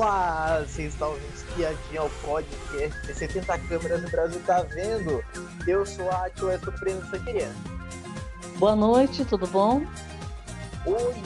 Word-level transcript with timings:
Olá, 0.00 0.64
vocês 0.66 0.94
estão 0.94 1.10
ouvindo 1.10 1.34
Espiadinha 1.34 2.00
ao 2.00 2.08
podcast 2.24 3.14
70 3.14 3.58
câmeras 3.68 4.02
no 4.02 4.08
Brasil 4.08 4.40
tá 4.46 4.62
vendo? 4.62 5.22
Eu 5.66 5.84
sou 5.84 6.08
a 6.08 6.24
Atila, 6.24 6.54
estou 6.54 6.72
prêmio 6.72 7.04
Sanqueria. 7.10 7.52
Boa 8.56 8.74
noite, 8.74 9.26
tudo 9.26 9.46
bom? 9.48 9.82
Hoje 10.86 11.22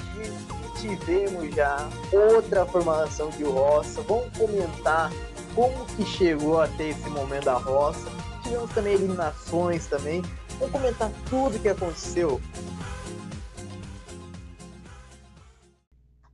tivemos 0.80 1.54
já 1.54 1.88
outra 2.12 2.66
formação 2.66 3.30
de 3.30 3.45
roça. 3.45 4.02
Vamos 4.02 4.37
comentar 4.37 5.09
como 5.54 5.86
que 5.95 6.04
chegou 6.04 6.61
até 6.61 6.88
esse 6.88 7.09
momento 7.11 7.45
da 7.45 7.54
roça. 7.54 8.11
Tivemos 8.43 8.72
também 8.72 8.95
eliminações 8.95 9.86
também. 9.86 10.20
Vamos 10.59 10.72
comentar 10.72 11.12
tudo 11.30 11.61
que 11.61 11.68
aconteceu. 11.68 12.41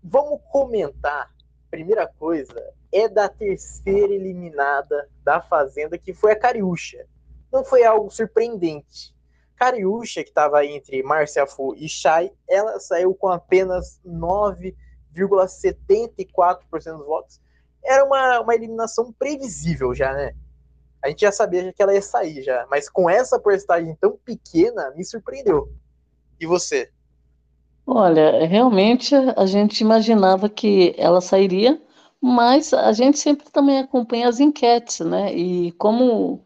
Vamos 0.02 0.40
comentar 0.50 1.28
primeira 1.70 2.06
coisa 2.06 2.74
é 2.92 3.08
da 3.08 3.28
terceira 3.28 4.12
eliminada 4.12 5.08
da 5.22 5.40
Fazenda, 5.40 5.96
que 5.96 6.12
foi 6.12 6.32
a 6.32 6.38
Cariúcha. 6.38 7.06
Não 7.52 7.64
foi 7.64 7.84
algo 7.84 8.10
surpreendente. 8.10 9.14
Cariúcha, 9.56 10.22
que 10.22 10.30
estava 10.30 10.64
entre 10.64 11.02
Márcia 11.02 11.46
Fu 11.46 11.74
e 11.76 11.88
Chay, 11.88 12.32
ela 12.48 12.80
saiu 12.80 13.14
com 13.14 13.28
apenas 13.28 14.00
9,74% 14.06 16.96
dos 16.96 17.06
votos. 17.06 17.40
Era 17.84 18.04
uma, 18.04 18.40
uma 18.40 18.54
eliminação 18.54 19.12
previsível 19.12 19.94
já, 19.94 20.12
né? 20.12 20.34
A 21.02 21.08
gente 21.08 21.20
já 21.20 21.32
sabia 21.32 21.72
que 21.72 21.82
ela 21.82 21.94
ia 21.94 22.02
sair 22.02 22.42
já, 22.42 22.66
mas 22.70 22.88
com 22.88 23.08
essa 23.08 23.38
porcentagem 23.38 23.96
tão 24.00 24.18
pequena, 24.18 24.92
me 24.96 25.04
surpreendeu. 25.04 25.72
E 26.38 26.46
você? 26.46 26.90
Olha, 27.92 28.46
realmente 28.46 29.16
a 29.16 29.44
gente 29.46 29.80
imaginava 29.80 30.48
que 30.48 30.94
ela 30.96 31.20
sairia, 31.20 31.82
mas 32.20 32.72
a 32.72 32.92
gente 32.92 33.18
sempre 33.18 33.50
também 33.50 33.80
acompanha 33.80 34.28
as 34.28 34.38
enquetes, 34.38 35.00
né? 35.00 35.34
E 35.34 35.72
como, 35.72 36.40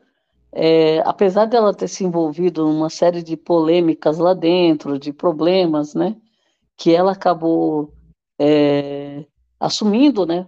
é, 0.50 1.00
apesar 1.00 1.44
dela 1.44 1.74
ter 1.74 1.86
se 1.88 2.02
envolvido 2.02 2.64
numa 2.64 2.88
série 2.88 3.22
de 3.22 3.36
polêmicas 3.36 4.16
lá 4.16 4.32
dentro, 4.32 4.98
de 4.98 5.12
problemas, 5.12 5.94
né? 5.94 6.16
Que 6.78 6.94
ela 6.94 7.12
acabou 7.12 7.92
é, 8.38 9.26
assumindo, 9.60 10.24
né? 10.24 10.46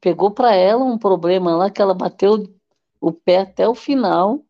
Pegou 0.00 0.32
para 0.32 0.52
ela 0.52 0.84
um 0.84 0.98
problema 0.98 1.54
lá 1.54 1.70
que 1.70 1.80
ela 1.80 1.94
bateu 1.94 2.44
o 3.00 3.12
pé 3.12 3.38
até 3.38 3.68
o 3.68 3.74
final 3.74 4.40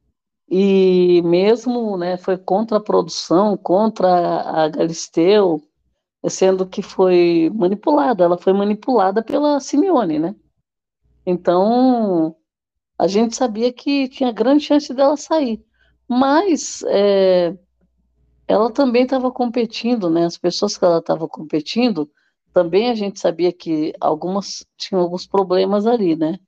e 0.48 1.20
mesmo, 1.26 1.98
né? 1.98 2.16
Foi 2.16 2.38
contra 2.38 2.78
a 2.78 2.82
produção, 2.82 3.54
contra 3.54 4.40
a 4.64 4.68
Galisteu 4.68 5.60
sendo 6.28 6.66
que 6.66 6.82
foi 6.82 7.50
manipulada, 7.54 8.24
ela 8.24 8.38
foi 8.38 8.52
manipulada 8.52 9.22
pela 9.22 9.60
Simeone, 9.60 10.18
né? 10.18 10.34
Então, 11.26 12.36
a 12.98 13.06
gente 13.06 13.36
sabia 13.36 13.72
que 13.72 14.08
tinha 14.08 14.32
grande 14.32 14.64
chance 14.64 14.92
dela 14.94 15.16
sair, 15.16 15.64
mas 16.08 16.82
é, 16.86 17.56
ela 18.46 18.70
também 18.70 19.04
estava 19.04 19.30
competindo, 19.30 20.10
né? 20.10 20.24
As 20.24 20.38
pessoas 20.38 20.76
que 20.76 20.84
ela 20.84 20.98
estava 20.98 21.28
competindo, 21.28 22.10
também 22.52 22.90
a 22.90 22.94
gente 22.94 23.18
sabia 23.18 23.52
que 23.52 23.92
algumas 24.00 24.64
tinham 24.76 25.02
alguns 25.02 25.26
problemas 25.26 25.86
ali, 25.86 26.14
né? 26.16 26.38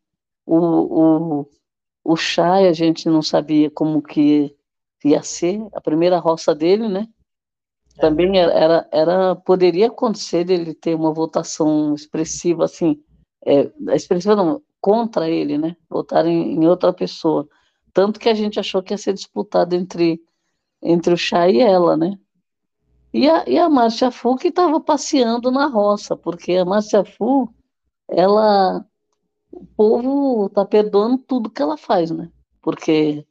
O, 0.45 1.41
o, 1.43 1.51
o 2.05 2.17
Chay, 2.17 2.69
a 2.69 2.73
gente 2.73 3.09
não 3.09 3.23
sabia 3.23 3.71
como 3.71 4.03
que 4.03 4.55
ia 5.05 5.23
ser, 5.23 5.67
a 5.73 5.81
primeira 5.81 6.19
roça 6.19 6.55
dele, 6.55 6.89
né? 6.89 7.09
Também 7.97 8.39
era, 8.39 8.89
era 8.93 9.35
poderia 9.35 9.87
acontecer 9.89 10.49
ele 10.51 10.75
ter 10.75 10.95
uma 10.95 11.13
votação 11.13 11.95
expressiva 11.95 12.65
assim 12.65 13.03
é, 13.45 13.71
expressiva 13.95 14.37
não 14.37 14.63
contra 14.81 15.29
ele 15.29 15.59
né? 15.59 15.77
Votar 15.89 16.27
em, 16.27 16.55
em, 16.55 16.67
outra 16.67 16.93
pessoa. 16.93 17.49
Tanto 17.93 18.21
que 18.21 18.29
a 18.29 18.35
gente 18.35 18.61
achou 18.61 18.83
que 18.83 18.93
ia 18.93 18.99
ser 18.99 19.15
disputado 19.15 19.75
entre 19.75 20.21
entre 20.83 21.15
o 21.15 21.17
Chá 21.17 21.49
e 21.49 21.61
ela 21.61 21.97
né? 21.97 22.19
E 23.13 23.29
a, 23.29 23.45
e 23.49 23.59
a 23.59 23.69
Márcia 23.69 24.11
Fu 24.11 24.37
que 24.37 24.49
estava 24.49 24.79
passeando 24.81 25.51
na 25.51 25.67
roça 25.67 26.17
porque 26.17 26.53
a 26.53 26.65
Márcia 26.65 27.05
Fu 27.05 27.49
ela 28.09 28.85
o 29.51 29.67
povo 29.77 30.47
está 30.47 30.65
perdoando 30.65 31.19
tudo 31.19 31.51
que 31.51 31.63
ela 31.63 31.77
faz 31.77 32.11
né? 32.11 32.31
Porque 32.61 33.27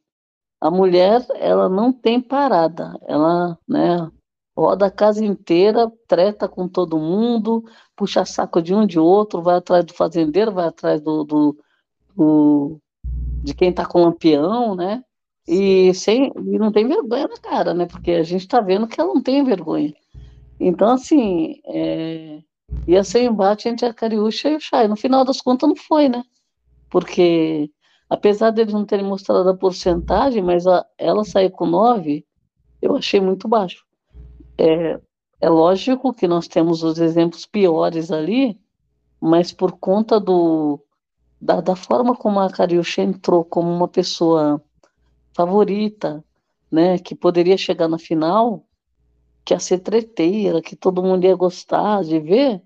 a 0.59 0.72
mulher 0.72 1.25
ela 1.35 1.69
não 1.69 1.94
tem 1.94 2.19
parada. 2.19 2.97
Ela 3.07 3.57
né 3.67 4.09
roda 4.55 4.85
a 4.85 4.91
casa 4.91 5.23
inteira, 5.23 5.91
treta 6.07 6.47
com 6.47 6.67
todo 6.67 6.97
mundo, 6.97 7.63
puxa 7.95 8.25
saco 8.25 8.61
de 8.61 8.73
um 8.73 8.85
de 8.85 8.97
outro, 8.97 9.41
vai 9.41 9.57
atrás 9.57 9.83
do 9.83 9.93
fazendeiro, 9.93 10.51
vai 10.51 10.67
atrás 10.67 11.01
do, 11.01 11.23
do, 11.23 11.57
do 12.16 12.81
de 13.43 13.53
quem 13.53 13.69
está 13.69 13.85
com 13.85 14.03
lampião, 14.03 14.75
né? 14.75 15.03
E, 15.47 15.93
sem, 15.93 16.31
e 16.35 16.57
não 16.57 16.71
tem 16.71 16.88
vergonha 16.88 17.27
na 17.27 17.38
cara, 17.38 17.73
né? 17.73 17.85
Porque 17.85 18.11
a 18.11 18.23
gente 18.23 18.41
está 18.41 18.61
vendo 18.61 18.88
que 18.88 18.99
ela 18.99 19.13
não 19.13 19.21
tem 19.21 19.43
vergonha. 19.43 19.93
Então, 20.59 20.89
assim, 20.89 21.61
é, 21.66 22.41
ia 22.87 23.03
ser 23.03 23.29
um 23.29 23.33
embate 23.33 23.69
entre 23.69 23.85
a 23.85 23.93
Cariúcha 23.93 24.49
e 24.49 24.55
o 24.55 24.59
Chay. 24.59 24.87
No 24.87 24.95
final 24.95 25.23
das 25.23 25.41
contas, 25.41 25.69
não 25.69 25.75
foi, 25.75 26.09
né? 26.09 26.23
Porque, 26.89 27.69
apesar 28.09 28.51
deles 28.51 28.73
não 28.73 28.85
terem 28.85 29.05
mostrado 29.05 29.47
a 29.47 29.55
porcentagem, 29.55 30.41
mas 30.41 30.66
a, 30.66 30.83
ela 30.97 31.23
sair 31.23 31.51
com 31.51 31.67
nove, 31.67 32.25
eu 32.81 32.95
achei 32.95 33.19
muito 33.22 33.47
baixo. 33.47 33.84
É, 34.57 34.99
é 35.41 35.49
lógico 35.49 36.13
que 36.13 36.27
nós 36.27 36.47
temos 36.47 36.83
os 36.83 36.99
exemplos 36.99 37.45
piores 37.45 38.11
ali, 38.11 38.59
mas 39.19 39.51
por 39.51 39.73
conta 39.73 40.19
do, 40.19 40.79
da, 41.39 41.61
da 41.61 41.75
forma 41.75 42.16
como 42.16 42.39
a 42.39 42.51
Cariúcha 42.51 43.01
entrou 43.01 43.43
como 43.43 43.71
uma 43.71 43.88
pessoa 43.88 44.61
favorita, 45.33 46.23
né, 46.71 46.97
que 46.97 47.13
poderia 47.13 47.57
chegar 47.57 47.88
na 47.88 47.99
final, 47.99 48.66
que 49.43 49.53
ia 49.53 49.59
ser 49.59 49.79
treteira, 49.79 50.61
que 50.61 50.75
todo 50.75 51.03
mundo 51.03 51.25
ia 51.25 51.35
gostar 51.35 52.03
de 52.03 52.19
ver, 52.19 52.61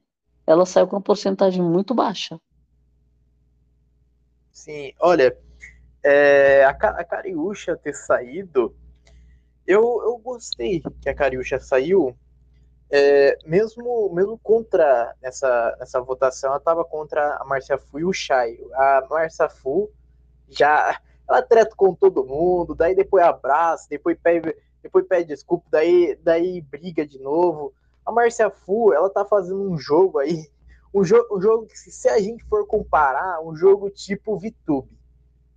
ela 0.46 0.66
saiu 0.66 0.88
com 0.88 0.96
uma 0.96 1.02
porcentagem 1.02 1.62
muito 1.62 1.94
baixa. 1.94 2.40
Sim, 4.52 4.94
olha, 5.00 5.38
é, 6.04 6.64
a, 6.64 6.70
a 6.70 7.04
Cariúcha 7.04 7.76
ter 7.76 7.94
saído 7.94 8.76
eu, 9.70 10.02
eu 10.04 10.18
gostei 10.18 10.82
que 11.00 11.08
a 11.08 11.14
Cariúcha 11.14 11.60
saiu, 11.60 12.18
é, 12.90 13.38
mesmo, 13.46 14.12
mesmo 14.12 14.36
contra 14.40 15.16
essa, 15.22 15.78
essa 15.80 16.02
votação, 16.02 16.50
ela 16.50 16.58
estava 16.58 16.84
contra 16.84 17.36
a 17.36 17.46
Marcia 17.46 17.78
Fu 17.78 18.00
e 18.00 18.04
o 18.04 18.12
Chay. 18.12 18.60
A 18.74 19.06
Marcia 19.08 19.48
Fu 19.48 19.92
já 20.48 21.00
ela 21.30 21.44
treta 21.44 21.76
com 21.78 21.94
todo 21.94 22.26
mundo, 22.26 22.74
daí 22.74 22.96
depois 22.96 23.24
abraça, 23.24 23.86
depois 23.88 24.18
pede, 24.18 24.58
depois 24.82 25.06
pede 25.08 25.28
desculpa, 25.28 25.68
daí, 25.70 26.18
daí 26.24 26.62
briga 26.62 27.06
de 27.06 27.20
novo. 27.20 27.72
A 28.04 28.12
Marcia 28.12 28.50
Fu, 28.50 28.92
ela 28.92 29.08
tá 29.08 29.24
fazendo 29.24 29.70
um 29.70 29.78
jogo 29.78 30.18
aí, 30.18 30.50
um, 30.92 31.04
jo 31.04 31.24
um 31.32 31.40
jogo 31.40 31.68
que 31.68 31.78
se 31.78 32.10
a 32.10 32.20
gente 32.20 32.44
for 32.46 32.66
comparar, 32.66 33.40
um 33.42 33.56
jogo 33.56 33.92
tipo 33.92 34.36
VTube 34.36 34.99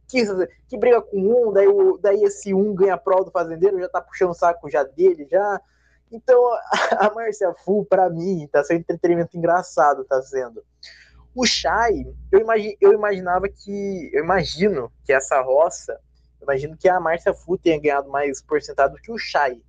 que, 0.09 0.25
que 0.69 0.79
briga 0.79 1.01
com 1.01 1.19
um, 1.19 1.53
daí, 1.53 1.69
o, 1.69 1.99
daí 1.99 2.23
esse 2.23 2.53
um 2.53 2.75
ganha 2.75 2.95
a 2.95 2.99
prova 2.99 3.25
do 3.25 3.31
fazendeiro, 3.31 3.81
já 3.81 3.89
tá 3.89 4.01
puxando 4.01 4.31
o 4.31 4.35
saco 4.35 4.71
já 4.71 4.83
dele, 4.83 5.27
já. 5.31 5.61
Então, 6.11 6.39
a 6.99 7.11
Marcia 7.15 7.53
Fu, 7.65 7.85
para 7.85 8.11
mim, 8.11 8.49
tá 8.51 8.63
sendo 8.63 8.79
um 8.79 8.81
entretenimento 8.81 9.37
engraçado, 9.37 10.05
tá 10.05 10.21
sendo. 10.23 10.63
O 11.35 11.47
Shai, 11.47 12.05
eu, 12.31 12.41
imagi, 12.41 12.77
eu 12.81 12.93
imaginava 12.93 13.49
que. 13.49 14.11
Eu 14.13 14.23
imagino 14.23 14.93
que 15.05 15.13
essa 15.13 15.41
roça. 15.41 15.99
Eu 16.39 16.45
imagino 16.45 16.77
que 16.77 16.89
a 16.89 17.01
Márcia 17.01 17.33
Fu 17.33 17.57
tenha 17.57 17.81
ganhado 17.81 18.11
mais 18.11 18.43
porcentagem 18.43 18.95
do 18.95 19.01
que 19.01 19.11
o 19.11 19.17
Shai. 19.17 19.61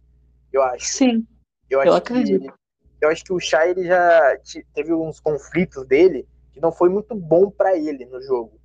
Eu 0.52 0.62
acho. 0.62 0.86
Sim. 0.86 1.26
Eu, 1.70 1.82
eu 1.84 1.94
acredito. 1.94 2.52
Que, 2.52 3.06
eu 3.06 3.10
acho 3.10 3.24
que 3.24 3.32
o 3.32 3.40
Shai 3.40 3.72
ele 3.72 3.86
já 3.86 4.38
teve 4.74 4.94
uns 4.94 5.20
conflitos 5.20 5.86
dele 5.86 6.28
que 6.52 6.60
não 6.60 6.72
foi 6.72 6.90
muito 6.90 7.16
bom 7.16 7.50
para 7.50 7.78
ele 7.78 8.06
no 8.06 8.22
jogo. 8.22 8.60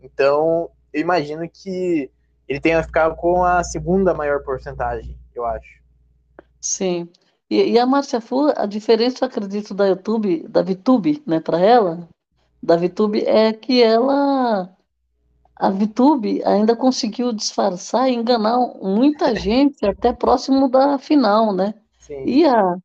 Então, 0.00 0.70
eu 0.92 1.00
imagino 1.00 1.48
que 1.48 2.10
ele 2.48 2.60
tenha 2.60 2.82
ficado 2.82 3.14
com 3.16 3.44
a 3.44 3.62
segunda 3.62 4.14
maior 4.14 4.42
porcentagem, 4.42 5.16
eu 5.34 5.44
acho. 5.44 5.78
Sim. 6.60 7.08
E, 7.50 7.72
e 7.72 7.78
a 7.78 7.86
Márcia 7.86 8.20
Fu, 8.20 8.52
a 8.56 8.66
diferença, 8.66 9.24
eu 9.24 9.28
acredito, 9.28 9.74
da 9.74 9.86
YouTube, 9.86 10.46
da 10.48 10.62
VTube, 10.62 11.22
né, 11.26 11.40
para 11.40 11.58
ela, 11.58 12.08
da 12.62 12.76
VTube, 12.76 13.24
é 13.24 13.52
que 13.52 13.82
ela, 13.82 14.68
a 15.56 15.70
VTube 15.70 16.42
ainda 16.44 16.76
conseguiu 16.76 17.32
disfarçar 17.32 18.08
e 18.08 18.14
enganar 18.14 18.58
muita 18.82 19.34
gente 19.36 19.84
até 19.86 20.12
próximo 20.12 20.68
da 20.68 20.98
final, 20.98 21.52
né? 21.52 21.74
Sim. 22.00 22.24
E 22.24 22.44
a, 22.44 22.76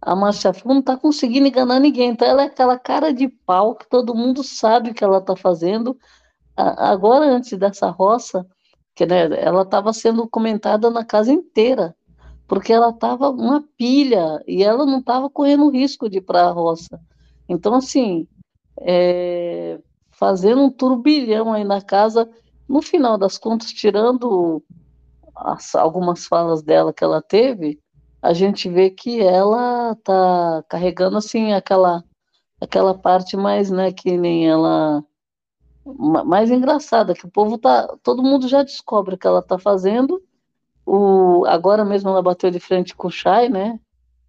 a 0.00 0.14
Márcia 0.14 0.52
Fu 0.52 0.68
não 0.68 0.80
está 0.80 0.96
conseguindo 0.96 1.48
enganar 1.48 1.80
ninguém. 1.80 2.10
Então 2.10 2.26
ela 2.26 2.42
é 2.42 2.46
aquela 2.46 2.78
cara 2.78 3.12
de 3.12 3.28
pau 3.28 3.74
que 3.74 3.88
todo 3.88 4.14
mundo 4.14 4.42
sabe 4.42 4.94
que 4.94 5.02
ela 5.02 5.18
está 5.18 5.34
fazendo, 5.34 5.98
agora 6.56 7.26
antes 7.26 7.58
dessa 7.58 7.90
roça, 7.90 8.46
que 8.94 9.04
né, 9.04 9.28
ela 9.40 9.62
estava 9.62 9.92
sendo 9.92 10.28
comentada 10.28 10.90
na 10.90 11.04
casa 11.04 11.32
inteira, 11.32 11.94
porque 12.48 12.72
ela 12.72 12.90
estava 12.90 13.30
uma 13.30 13.62
pilha 13.76 14.42
e 14.46 14.62
ela 14.62 14.86
não 14.86 15.00
estava 15.00 15.28
correndo 15.28 15.70
risco 15.70 16.08
de 16.08 16.18
ir 16.18 16.22
para 16.22 16.46
a 16.48 16.50
roça. 16.52 17.00
Então, 17.48 17.74
assim, 17.74 18.26
é, 18.80 19.78
fazendo 20.10 20.62
um 20.62 20.70
turbilhão 20.70 21.52
aí 21.52 21.64
na 21.64 21.80
casa. 21.80 22.28
No 22.68 22.82
final 22.82 23.16
das 23.16 23.38
contas, 23.38 23.70
tirando 23.72 24.62
as, 25.34 25.74
algumas 25.74 26.26
falas 26.26 26.62
dela 26.62 26.92
que 26.92 27.04
ela 27.04 27.22
teve, 27.22 27.78
a 28.20 28.32
gente 28.32 28.68
vê 28.68 28.90
que 28.90 29.20
ela 29.20 29.94
tá 30.02 30.64
carregando 30.68 31.16
assim 31.18 31.52
aquela 31.52 32.02
aquela 32.60 32.94
parte 32.94 33.36
mais, 33.36 33.70
né, 33.70 33.92
que 33.92 34.16
nem 34.16 34.48
ela 34.48 35.04
mais 35.94 36.50
engraçada, 36.50 37.14
que 37.14 37.26
o 37.26 37.30
povo 37.30 37.58
tá, 37.58 37.96
todo 38.02 38.22
mundo 38.22 38.48
já 38.48 38.62
descobre 38.62 39.14
o 39.14 39.18
que 39.18 39.26
ela 39.26 39.42
tá 39.42 39.58
fazendo. 39.58 40.22
O 40.84 41.44
agora 41.46 41.84
mesmo 41.84 42.10
ela 42.10 42.22
bateu 42.22 42.50
de 42.50 42.60
frente 42.60 42.94
com 42.94 43.08
o 43.08 43.10
Shai, 43.10 43.48
né? 43.48 43.78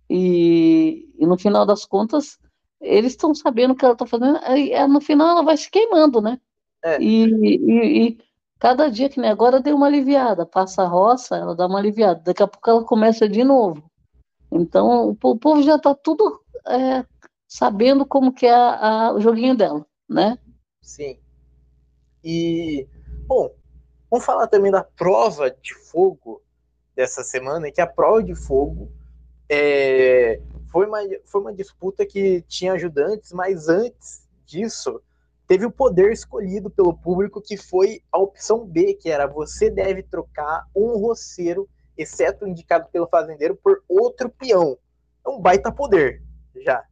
E, 0.09 1.09
e 1.17 1.25
no 1.25 1.37
final 1.37 1.65
das 1.65 1.85
contas, 1.85 2.39
eles 2.79 3.13
estão 3.13 3.33
sabendo 3.33 3.71
o 3.71 3.75
que 3.75 3.83
ela 3.83 3.93
está 3.93 4.05
fazendo, 4.05 4.39
e 4.55 4.87
no 4.87 5.01
final 5.01 5.29
ela 5.29 5.43
vai 5.43 5.57
se 5.57 5.69
queimando, 5.69 6.21
né? 6.21 6.39
É. 6.83 7.01
E, 7.01 7.25
e, 7.25 8.07
e, 8.07 8.17
cada 8.59 8.89
dia 8.89 9.09
que 9.09 9.19
nem 9.19 9.29
agora 9.29 9.59
deu 9.59 9.75
uma 9.75 9.87
aliviada, 9.87 10.45
passa 10.45 10.83
a 10.83 10.87
roça, 10.87 11.35
ela 11.35 11.55
dá 11.55 11.67
uma 11.67 11.79
aliviada, 11.79 12.21
daqui 12.23 12.41
a 12.41 12.47
pouco 12.47 12.69
ela 12.69 12.83
começa 12.83 13.27
de 13.27 13.43
novo. 13.43 13.83
Então 14.51 15.09
o, 15.09 15.31
o 15.31 15.37
povo 15.37 15.61
já 15.61 15.75
está 15.75 15.93
tudo 15.93 16.41
é, 16.67 17.05
sabendo 17.47 18.05
como 18.05 18.31
que 18.31 18.45
é 18.45 18.53
a, 18.53 19.07
a, 19.07 19.13
o 19.13 19.19
joguinho 19.19 19.55
dela, 19.55 19.85
né? 20.07 20.37
Sim. 20.81 21.17
E, 22.23 22.87
bom, 23.25 23.53
vamos 24.09 24.25
falar 24.25 24.47
também 24.47 24.71
da 24.71 24.83
prova 24.83 25.49
de 25.49 25.73
fogo 25.73 26.41
dessa 26.95 27.23
semana, 27.23 27.71
que 27.71 27.81
a 27.81 27.87
prova 27.87 28.23
de 28.23 28.35
fogo 28.35 28.91
é, 29.49 30.41
foi, 30.71 30.85
uma, 30.85 30.99
foi 31.25 31.41
uma 31.41 31.53
disputa 31.53 32.05
que 32.05 32.41
tinha 32.47 32.73
ajudantes, 32.73 33.31
mas 33.31 33.69
antes 33.69 34.27
disso, 34.45 35.01
teve 35.47 35.65
o 35.65 35.71
poder 35.71 36.11
escolhido 36.11 36.69
pelo 36.69 36.93
público, 36.93 37.41
que 37.41 37.55
foi 37.55 38.01
a 38.11 38.17
opção 38.17 38.65
B, 38.65 38.93
que 38.93 39.09
era 39.09 39.27
você 39.27 39.69
deve 39.69 40.03
trocar 40.03 40.67
um 40.75 40.97
roceiro, 40.97 41.69
exceto 41.97 42.47
indicado 42.47 42.87
pelo 42.89 43.07
fazendeiro, 43.07 43.55
por 43.55 43.83
outro 43.87 44.29
peão. 44.29 44.77
É 45.25 45.29
um 45.29 45.39
baita 45.39 45.71
poder, 45.71 46.21
já. 46.55 46.83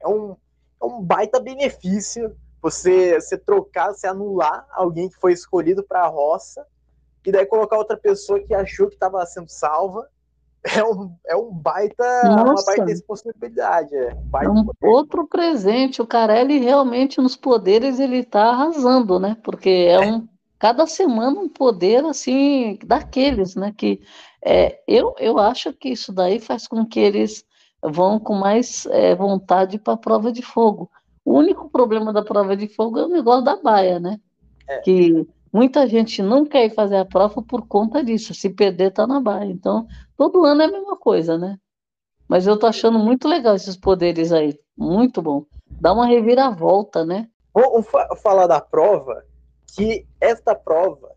É 0.00 0.08
um, 0.08 0.36
é 0.80 0.84
um 0.84 1.02
baita 1.02 1.38
benefício 1.38 2.36
você, 2.62 3.20
você 3.20 3.38
trocar, 3.38 3.92
você 3.92 4.06
anular 4.06 4.66
alguém 4.72 5.08
que 5.08 5.16
foi 5.16 5.32
escolhido 5.32 5.82
para 5.82 6.02
a 6.02 6.08
roça, 6.08 6.66
e 7.24 7.30
daí 7.30 7.46
colocar 7.46 7.76
outra 7.76 7.96
pessoa 7.96 8.40
que 8.40 8.54
achou 8.54 8.88
que 8.88 8.94
estava 8.94 9.24
sendo 9.26 9.48
salva 9.48 10.08
é 10.76 10.84
um, 10.84 11.14
é 11.26 11.36
um 11.36 11.50
baita, 11.52 12.04
uma 12.24 12.54
baita 12.54 12.84
responsabilidade. 12.84 13.94
É, 13.94 14.14
um 14.14 14.28
baita 14.28 14.48
é 14.48 14.52
um 14.52 14.66
outro 14.82 15.26
presente. 15.26 16.02
O 16.02 16.06
Carelli 16.06 16.58
realmente 16.58 17.20
nos 17.20 17.34
poderes 17.34 17.98
ele 17.98 18.18
está 18.18 18.50
arrasando, 18.50 19.18
né? 19.18 19.36
Porque 19.42 19.68
é, 19.68 19.92
é, 19.92 20.00
um 20.00 20.28
cada 20.58 20.86
semana 20.86 21.40
um 21.40 21.48
poder 21.48 22.04
assim 22.04 22.78
daqueles, 22.84 23.56
né? 23.56 23.72
Que 23.74 24.02
é, 24.44 24.82
eu, 24.86 25.14
eu 25.18 25.38
acho 25.38 25.72
que 25.72 25.88
isso 25.88 26.12
daí 26.12 26.38
faz 26.38 26.68
com 26.68 26.84
que 26.84 27.00
eles 27.00 27.44
vão 27.82 28.20
com 28.20 28.34
mais 28.34 28.84
é, 28.86 29.14
vontade 29.14 29.78
para 29.78 29.94
a 29.94 29.96
prova 29.96 30.30
de 30.30 30.42
fogo. 30.42 30.90
O 31.30 31.38
único 31.38 31.70
problema 31.70 32.12
da 32.12 32.22
prova 32.22 32.56
de 32.56 32.66
fogo 32.66 32.98
é 32.98 33.04
o 33.04 33.08
negócio 33.08 33.44
da 33.44 33.56
baia, 33.56 34.00
né? 34.00 34.20
É. 34.68 34.78
Que 34.80 35.26
Muita 35.52 35.86
gente 35.88 36.22
não 36.22 36.46
quer 36.46 36.66
ir 36.66 36.74
fazer 36.74 36.96
a 36.96 37.04
prova 37.04 37.42
por 37.42 37.66
conta 37.66 38.04
disso. 38.04 38.32
Se 38.32 38.48
perder, 38.50 38.92
tá 38.92 39.06
na 39.06 39.20
barra. 39.20 39.46
Então, 39.46 39.86
todo 40.16 40.44
ano 40.44 40.62
é 40.62 40.66
a 40.66 40.70
mesma 40.70 40.96
coisa, 40.96 41.36
né? 41.36 41.58
Mas 42.28 42.46
eu 42.46 42.56
tô 42.56 42.66
achando 42.66 42.98
muito 42.98 43.26
legal 43.26 43.56
esses 43.56 43.76
poderes 43.76 44.32
aí. 44.32 44.56
Muito 44.76 45.20
bom. 45.20 45.44
Dá 45.68 45.92
uma 45.92 46.06
reviravolta, 46.06 47.04
né? 47.04 47.28
Vamos 47.52 47.86
falar 48.22 48.46
da 48.46 48.60
prova, 48.60 49.24
que 49.74 50.06
esta 50.20 50.54
prova 50.54 51.16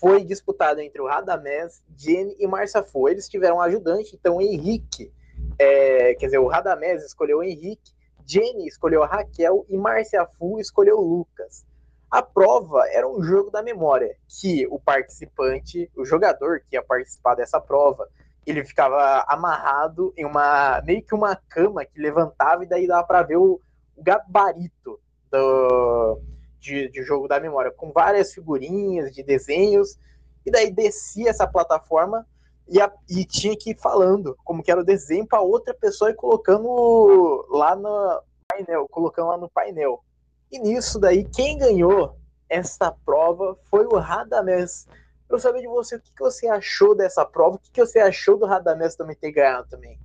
foi 0.00 0.24
disputada 0.24 0.82
entre 0.82 1.02
o 1.02 1.06
Radamés, 1.06 1.82
Jenny 1.98 2.34
e 2.38 2.46
Marcia 2.46 2.82
Fu. 2.82 3.10
Eles 3.10 3.28
tiveram 3.28 3.56
um 3.56 3.60
ajudante, 3.60 4.16
então 4.18 4.36
o 4.36 4.42
Henrique, 4.42 5.12
é, 5.58 6.14
quer 6.14 6.26
dizer, 6.26 6.38
o 6.38 6.48
Radamés 6.48 7.04
escolheu 7.04 7.38
o 7.38 7.42
Henrique, 7.42 7.92
Jenny 8.26 8.66
escolheu 8.66 9.02
a 9.02 9.06
Raquel 9.06 9.64
e 9.68 9.76
Marcia 9.76 10.26
Fu 10.38 10.58
escolheu 10.58 10.98
o 10.98 11.18
Lucas. 11.18 11.64
A 12.10 12.22
prova 12.22 12.88
era 12.88 13.08
um 13.08 13.22
jogo 13.22 13.50
da 13.50 13.62
memória, 13.62 14.16
que 14.28 14.66
o 14.68 14.78
participante, 14.78 15.90
o 15.96 16.04
jogador 16.04 16.60
que 16.60 16.76
ia 16.76 16.82
participar 16.82 17.34
dessa 17.34 17.60
prova, 17.60 18.08
ele 18.46 18.64
ficava 18.64 19.24
amarrado 19.28 20.12
em 20.16 20.24
uma 20.24 20.80
meio 20.84 21.02
que 21.02 21.14
uma 21.14 21.36
cama 21.48 21.84
que 21.84 22.00
levantava 22.00 22.64
e 22.64 22.68
daí 22.68 22.86
dava 22.86 23.06
para 23.06 23.22
ver 23.22 23.36
o, 23.36 23.60
o 23.96 24.02
gabarito 24.02 25.00
do, 25.30 26.20
de, 26.60 26.88
de, 26.88 27.02
jogo 27.02 27.26
da 27.26 27.40
memória, 27.40 27.72
com 27.72 27.90
várias 27.90 28.32
figurinhas 28.32 29.12
de 29.12 29.22
desenhos, 29.22 29.98
e 30.44 30.50
daí 30.50 30.70
descia 30.70 31.30
essa 31.30 31.46
plataforma 31.46 32.24
e, 32.68 32.80
a, 32.80 32.92
e 33.08 33.24
tinha 33.24 33.56
que 33.56 33.70
ir 33.70 33.78
falando 33.78 34.36
como 34.44 34.62
que 34.62 34.70
era 34.70 34.80
o 34.80 34.84
desenho 34.84 35.26
para 35.26 35.40
outra 35.40 35.72
pessoa 35.74 36.10
e 36.10 36.14
colocando 36.14 37.46
lá 37.50 37.76
no 37.76 38.22
painel, 38.48 38.86
colocando 38.88 39.28
lá 39.28 39.38
no 39.38 39.48
painel. 39.48 40.02
E 40.50 40.58
nisso 40.58 40.98
daí, 40.98 41.24
quem 41.24 41.58
ganhou 41.58 42.16
essa 42.48 42.92
prova 43.04 43.56
foi 43.70 43.84
o 43.86 43.98
Radamés. 43.98 44.86
Eu 45.28 45.38
saber 45.38 45.60
de 45.60 45.68
você 45.68 45.96
o 45.96 46.00
que, 46.00 46.12
que 46.12 46.20
você 46.20 46.46
achou 46.46 46.94
dessa 46.94 47.24
prova, 47.24 47.56
o 47.56 47.58
que, 47.58 47.70
que 47.70 47.84
você 47.84 47.98
achou 47.98 48.38
do 48.38 48.46
Radamés 48.46 48.94
também 48.94 49.16
ter 49.16 49.32
ganhado 49.32 49.68
também. 49.68 49.98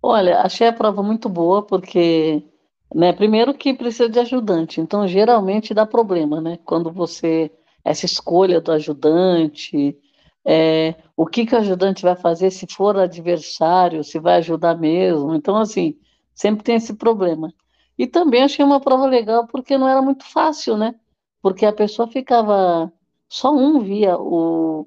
Olha, 0.00 0.40
achei 0.40 0.66
a 0.66 0.72
prova 0.72 1.02
muito 1.02 1.28
boa, 1.28 1.62
porque, 1.62 2.44
né, 2.92 3.12
primeiro 3.12 3.54
que 3.54 3.74
precisa 3.74 4.08
de 4.08 4.18
ajudante, 4.18 4.80
então 4.80 5.06
geralmente 5.06 5.74
dá 5.74 5.86
problema, 5.86 6.40
né? 6.40 6.58
Quando 6.64 6.90
você, 6.90 7.50
essa 7.84 8.04
escolha 8.04 8.60
do 8.60 8.72
ajudante, 8.72 9.96
é, 10.44 10.94
o 11.16 11.26
que, 11.26 11.46
que 11.46 11.54
o 11.54 11.58
ajudante 11.58 12.02
vai 12.02 12.16
fazer 12.16 12.50
se 12.50 12.66
for 12.66 12.96
adversário, 12.96 14.02
se 14.02 14.18
vai 14.18 14.36
ajudar 14.36 14.76
mesmo, 14.76 15.34
então 15.34 15.56
assim, 15.56 15.96
sempre 16.34 16.64
tem 16.64 16.76
esse 16.76 16.94
problema. 16.94 17.52
E 17.96 18.06
também 18.06 18.42
achei 18.42 18.64
uma 18.64 18.80
prova 18.80 19.06
legal 19.06 19.46
porque 19.46 19.78
não 19.78 19.88
era 19.88 20.02
muito 20.02 20.24
fácil, 20.24 20.76
né? 20.76 20.94
Porque 21.40 21.66
a 21.66 21.72
pessoa 21.72 22.08
ficava. 22.08 22.92
Só 23.28 23.54
um 23.54 23.80
via 23.80 24.18
o, 24.18 24.86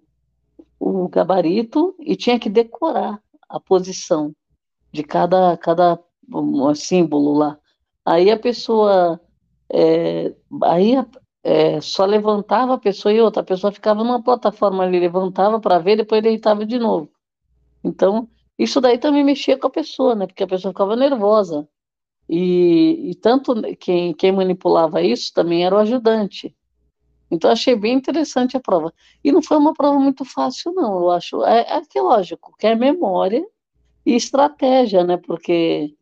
o 0.79 1.07
gabarito 1.07 1.95
e 1.99 2.15
tinha 2.15 2.39
que 2.39 2.49
decorar 2.49 3.19
a 3.49 3.59
posição 3.59 4.35
de 4.91 5.03
cada, 5.03 5.57
cada 5.57 5.99
símbolo 6.75 7.33
lá. 7.37 7.57
Aí 8.05 8.29
a 8.29 8.37
pessoa. 8.37 9.19
É, 9.71 10.33
aí 10.63 10.95
é, 11.45 11.79
só 11.79 12.05
levantava 12.05 12.73
a 12.73 12.77
pessoa 12.79 13.13
e 13.13 13.21
outra. 13.21 13.43
A 13.43 13.45
pessoa 13.45 13.71
ficava 13.71 14.03
numa 14.03 14.21
plataforma 14.23 14.83
ali, 14.83 14.99
levantava 14.99 15.59
para 15.59 15.77
ver, 15.77 15.97
depois 15.97 16.23
deitava 16.23 16.65
de 16.65 16.79
novo. 16.79 17.07
Então, 17.83 18.27
isso 18.57 18.81
daí 18.81 18.97
também 18.97 19.23
mexia 19.23 19.55
com 19.55 19.67
a 19.67 19.69
pessoa, 19.69 20.15
né? 20.15 20.25
Porque 20.25 20.43
a 20.43 20.47
pessoa 20.47 20.71
ficava 20.71 20.95
nervosa. 20.95 21.69
E, 22.27 23.11
e 23.11 23.15
tanto 23.15 23.53
quem, 23.79 24.11
quem 24.15 24.31
manipulava 24.31 25.03
isso 25.03 25.31
também 25.35 25.63
era 25.63 25.75
o 25.75 25.77
ajudante. 25.77 26.55
Então 27.29 27.51
achei 27.51 27.75
bem 27.75 27.93
interessante 27.93 28.57
a 28.57 28.59
prova. 28.59 28.91
E 29.23 29.31
não 29.31 29.43
foi 29.43 29.57
uma 29.57 29.73
prova 29.73 29.99
muito 29.99 30.25
fácil, 30.25 30.73
não. 30.73 30.97
Eu 30.99 31.11
acho. 31.11 31.43
É, 31.43 31.77
é 31.77 31.81
que 31.81 32.01
lógico, 32.01 32.55
que 32.57 32.65
é 32.65 32.75
memória 32.75 33.45
e 34.03 34.15
estratégia, 34.15 35.03
né? 35.03 35.17
Porque 35.17 35.93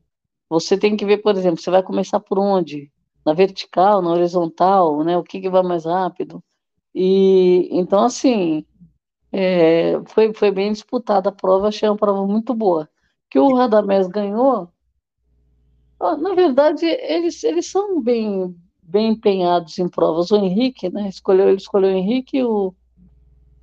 você 0.49 0.77
tem 0.77 0.95
que 0.95 1.05
ver, 1.05 1.17
por 1.17 1.35
exemplo, 1.35 1.61
você 1.61 1.69
vai 1.69 1.83
começar 1.83 2.21
por 2.21 2.39
onde? 2.39 2.92
Na 3.25 3.33
vertical, 3.33 4.01
na 4.01 4.11
horizontal, 4.11 5.03
né? 5.03 5.17
O 5.17 5.23
que, 5.23 5.41
que 5.41 5.49
vai 5.49 5.63
mais 5.63 5.85
rápido? 5.85 6.43
E 6.93 7.69
então, 7.71 8.03
assim, 8.03 8.65
é, 9.31 10.01
foi, 10.07 10.33
foi 10.33 10.51
bem 10.51 10.71
disputada 10.71 11.29
a 11.29 11.31
prova, 11.31 11.69
achei 11.69 11.89
uma 11.89 11.97
prova 11.97 12.25
muito 12.27 12.53
boa. 12.53 12.89
Que 13.29 13.39
o 13.39 13.55
Radamés 13.55 14.07
ganhou, 14.07 14.69
na 15.99 16.33
verdade, 16.35 16.85
eles, 16.85 17.43
eles 17.43 17.71
são 17.71 18.01
bem, 18.01 18.55
bem 18.81 19.11
empenhados 19.11 19.79
em 19.79 19.87
provas. 19.87 20.31
O 20.31 20.35
Henrique, 20.35 20.89
né? 20.89 21.07
Escolheu, 21.07 21.47
ele 21.47 21.57
escolheu 21.57 21.89
o 21.89 21.97
Henrique 21.97 22.43
o... 22.43 22.73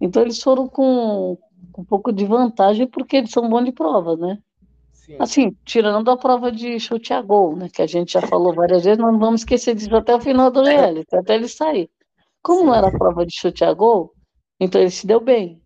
Então 0.01 0.23
eles 0.23 0.43
foram 0.43 0.67
com, 0.67 1.37
com 1.73 1.83
um 1.83 1.85
pouco 1.85 2.11
de 2.11 2.25
vantagem 2.25 2.87
porque 2.87 3.17
eles 3.17 3.31
são 3.31 3.49
bons 3.49 3.65
de 3.65 3.73
provas, 3.73 4.19
né? 4.19 4.39
Sim. 5.11 5.17
Assim, 5.19 5.57
tirando 5.65 6.09
a 6.09 6.17
prova 6.17 6.53
de 6.53 6.79
chute 6.79 7.13
a 7.13 7.21
gol, 7.21 7.57
né? 7.57 7.69
Que 7.69 7.83
a 7.83 7.87
gente 7.87 8.13
já 8.13 8.23
falou 8.23 8.55
várias 8.55 8.85
vezes, 8.85 8.99
não 8.99 9.19
vamos 9.19 9.41
esquecer 9.41 9.75
disso 9.75 9.95
até 9.97 10.15
o 10.15 10.21
final 10.21 10.53
do 10.53 10.63
reality, 10.63 11.17
até 11.17 11.35
ele 11.35 11.49
sair. 11.49 11.91
Como 12.41 12.65
não 12.65 12.75
era 12.75 12.89
a 12.89 12.97
prova 12.97 13.27
de 13.27 13.35
chute 13.35 13.65
a 13.65 13.73
gol, 13.73 14.15
então 14.61 14.81
ele 14.81 14.91
se 14.91 15.07
deu 15.07 15.21
bem. 15.21 15.61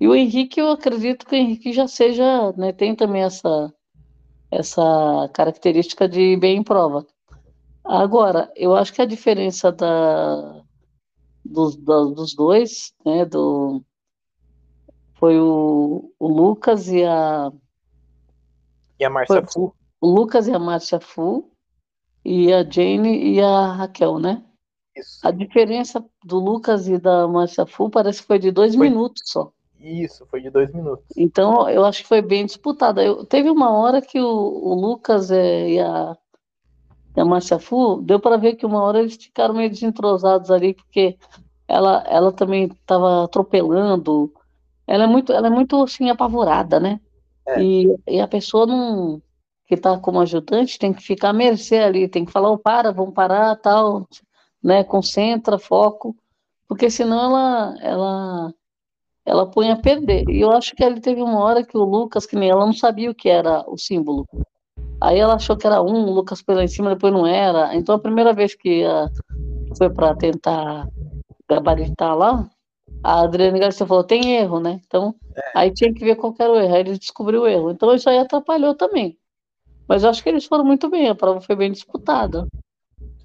E 0.00 0.06
o 0.06 0.14
Henrique, 0.14 0.60
eu 0.60 0.70
acredito 0.70 1.26
que 1.26 1.34
o 1.34 1.38
Henrique 1.38 1.72
já 1.72 1.88
seja, 1.88 2.52
né? 2.52 2.72
Tem 2.72 2.94
também 2.94 3.22
essa 3.22 3.72
essa 4.50 5.28
característica 5.34 6.08
de 6.08 6.36
bem 6.36 6.58
em 6.58 6.62
prova. 6.62 7.04
Agora, 7.84 8.50
eu 8.56 8.74
acho 8.74 8.92
que 8.94 9.02
a 9.02 9.06
diferença 9.06 9.70
da, 9.72 10.62
dos, 11.44 11.76
da, 11.76 12.04
dos 12.04 12.34
dois, 12.34 12.94
né, 13.04 13.26
do, 13.26 13.84
foi 15.14 15.38
o, 15.38 16.12
o 16.18 16.28
Lucas 16.28 16.88
e 16.88 17.04
a. 17.04 17.52
E 18.98 19.04
a 19.04 19.10
Márcia 19.10 19.44
Fu. 19.46 19.74
O 20.00 20.08
Lucas 20.08 20.46
e 20.46 20.52
a 20.52 20.58
Márcia 20.58 21.00
Fu, 21.00 21.50
e 22.24 22.52
a 22.52 22.62
Jane 22.62 23.34
e 23.34 23.40
a 23.40 23.72
Raquel, 23.72 24.18
né? 24.18 24.42
Isso. 24.96 25.26
A 25.26 25.30
diferença 25.30 26.04
do 26.24 26.38
Lucas 26.38 26.88
e 26.88 26.98
da 26.98 27.26
Marcia 27.28 27.64
Fu 27.64 27.88
parece 27.88 28.20
que 28.20 28.26
foi 28.26 28.38
de 28.38 28.50
dois 28.50 28.74
foi... 28.74 28.88
minutos 28.88 29.22
só. 29.26 29.52
Isso, 29.80 30.26
foi 30.26 30.42
de 30.42 30.50
dois 30.50 30.72
minutos. 30.72 31.04
Então, 31.16 31.68
eu 31.70 31.84
acho 31.84 32.02
que 32.02 32.08
foi 32.08 32.20
bem 32.20 32.44
disputada. 32.44 33.02
Eu, 33.02 33.24
teve 33.24 33.48
uma 33.48 33.70
hora 33.70 34.02
que 34.02 34.20
o, 34.20 34.26
o 34.26 34.74
Lucas 34.74 35.30
é, 35.30 35.70
e 35.70 35.80
a, 35.80 36.16
e 37.16 37.20
a 37.20 37.24
Marcia 37.24 37.60
Fu, 37.60 38.02
deu 38.02 38.18
para 38.18 38.36
ver 38.36 38.56
que 38.56 38.66
uma 38.66 38.82
hora 38.82 38.98
eles 38.98 39.14
ficaram 39.16 39.54
meio 39.54 39.70
desentrosados 39.70 40.50
ali, 40.50 40.74
porque 40.74 41.16
ela, 41.68 42.02
ela 42.08 42.32
também 42.32 42.64
estava 42.64 43.24
atropelando. 43.24 44.32
Ela 44.84 45.04
é 45.04 45.06
muito, 45.06 45.32
ela 45.32 45.46
é 45.46 45.50
muito 45.50 45.80
assim, 45.82 46.10
apavorada, 46.10 46.80
né? 46.80 47.00
É. 47.48 47.62
E, 47.62 47.96
e 48.06 48.20
a 48.20 48.28
pessoa 48.28 48.66
não 48.66 49.22
que 49.66 49.74
está 49.74 49.98
como 49.98 50.20
ajudante 50.20 50.78
tem 50.78 50.94
que 50.94 51.02
ficar 51.02 51.28
à 51.28 51.32
mercê 51.32 51.76
ali, 51.76 52.08
tem 52.08 52.24
que 52.24 52.32
falar, 52.32 52.50
oh, 52.50 52.58
para, 52.58 52.90
vamos 52.90 53.12
parar, 53.12 53.54
tal, 53.56 54.08
né? 54.62 54.82
Concentra, 54.82 55.58
foco, 55.58 56.16
porque 56.66 56.88
senão 56.90 57.20
ela, 57.20 57.76
ela 57.82 58.54
ela 59.26 59.46
põe 59.46 59.70
a 59.70 59.76
perder. 59.76 60.24
E 60.30 60.40
eu 60.40 60.50
acho 60.50 60.74
que 60.74 60.82
ele 60.82 61.00
teve 61.00 61.20
uma 61.22 61.38
hora 61.38 61.62
que 61.62 61.76
o 61.76 61.84
Lucas, 61.84 62.24
que 62.24 62.34
nem 62.34 62.48
ela, 62.48 62.64
não 62.64 62.72
sabia 62.72 63.10
o 63.10 63.14
que 63.14 63.28
era 63.28 63.62
o 63.68 63.76
símbolo. 63.76 64.26
Aí 65.00 65.18
ela 65.18 65.34
achou 65.34 65.56
que 65.56 65.66
era 65.66 65.82
um, 65.82 66.06
o 66.06 66.14
Lucas 66.14 66.40
foi 66.40 66.54
lá 66.54 66.64
em 66.64 66.68
cima, 66.68 66.94
depois 66.94 67.12
não 67.12 67.26
era. 67.26 67.74
Então 67.76 67.94
a 67.94 68.00
primeira 68.00 68.32
vez 68.32 68.54
que 68.54 68.82
foi 69.76 69.90
para 69.90 70.14
tentar 70.16 70.88
gabaritar 71.48 72.16
lá, 72.16 72.48
a 73.02 73.20
Adriana 73.22 73.58
Garcia 73.58 73.86
falou, 73.86 74.04
tem 74.04 74.36
erro, 74.36 74.60
né? 74.60 74.80
Então, 74.86 75.14
é. 75.36 75.52
aí 75.54 75.72
tinha 75.72 75.92
que 75.92 76.04
ver 76.04 76.16
qual 76.16 76.34
era 76.38 76.52
o 76.52 76.56
erro. 76.56 76.74
Aí 76.74 76.80
ele 76.80 76.98
descobriu 76.98 77.42
o 77.42 77.46
erro. 77.46 77.70
Então 77.70 77.94
isso 77.94 78.08
aí 78.08 78.18
atrapalhou 78.18 78.74
também. 78.74 79.18
Mas 79.86 80.04
eu 80.04 80.10
acho 80.10 80.22
que 80.22 80.28
eles 80.28 80.44
foram 80.44 80.64
muito 80.64 80.90
bem, 80.90 81.08
a 81.08 81.14
prova 81.14 81.40
foi 81.40 81.56
bem 81.56 81.72
disputada. 81.72 82.46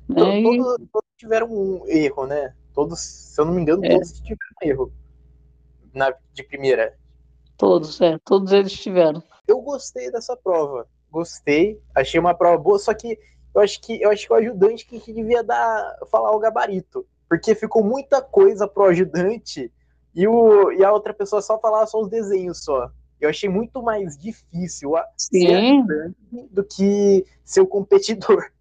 Né? 0.08 0.42
Todos, 0.42 0.78
todos, 0.92 1.10
tiveram 1.18 1.48
um 1.52 1.84
erro, 1.88 2.26
né? 2.26 2.54
Todos, 2.74 3.00
se 3.00 3.40
eu 3.40 3.46
não 3.46 3.54
me 3.54 3.62
engano, 3.62 3.84
é. 3.86 3.90
todos 3.90 4.12
tiveram 4.22 4.38
um 4.62 4.68
erro 4.68 4.94
na, 5.94 6.14
de 6.34 6.44
primeira. 6.44 6.98
Todos, 7.58 8.00
é, 8.02 8.18
todos 8.24 8.52
eles 8.52 8.74
tiveram. 8.74 9.22
Eu 9.48 9.62
gostei 9.62 10.12
dessa 10.12 10.38
prova. 10.38 10.88
Gostei, 11.12 11.80
achei 11.94 12.20
uma 12.20 12.34
prova 12.34 12.58
boa, 12.58 12.80
só 12.80 12.94
que 12.94 13.20
eu 13.54 13.62
acho 13.62 13.80
que 13.82 14.02
eu 14.02 14.10
acho 14.10 14.26
que 14.26 14.34
o 14.34 14.36
ajudante 14.36 14.86
que, 14.86 15.00
que 15.00 15.14
devia 15.14 15.44
dar 15.44 15.98
falar 16.10 16.32
o 16.32 16.40
gabarito, 16.40 17.06
porque 17.34 17.56
ficou 17.56 17.84
muita 17.84 18.22
coisa 18.22 18.68
pro 18.68 18.86
ajudante 18.86 19.72
e, 20.14 20.28
o, 20.28 20.72
e 20.72 20.86
a 20.86 20.94
outra 20.94 21.16
pessoa 21.16 21.42
só 21.42 21.60
falava 21.60 21.88
só 21.88 22.00
os 22.00 22.08
desenhos 22.08 22.64
só. 22.64 22.92
Eu 23.20 23.28
achei 23.28 23.50
muito 23.50 23.82
mais 23.82 24.16
difícil 24.20 24.96
a, 24.96 25.04
Sim. 25.18 25.84
do 26.52 26.64
que 26.64 27.26
ser 27.44 27.62
o 27.62 27.66
competidor. 27.66 28.52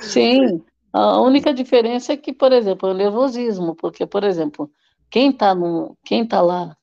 Sim. 0.00 0.62
A 0.90 1.20
única 1.20 1.52
diferença 1.52 2.14
é 2.14 2.16
que, 2.16 2.32
por 2.32 2.52
exemplo, 2.52 2.88
é 2.88 2.92
o 2.92 2.96
nervosismo, 2.96 3.74
porque, 3.74 4.06
por 4.06 4.24
exemplo, 4.24 4.70
quem 5.10 5.28
está 5.28 5.54
quem 6.02 6.26
tá 6.26 6.40
lá 6.40 6.74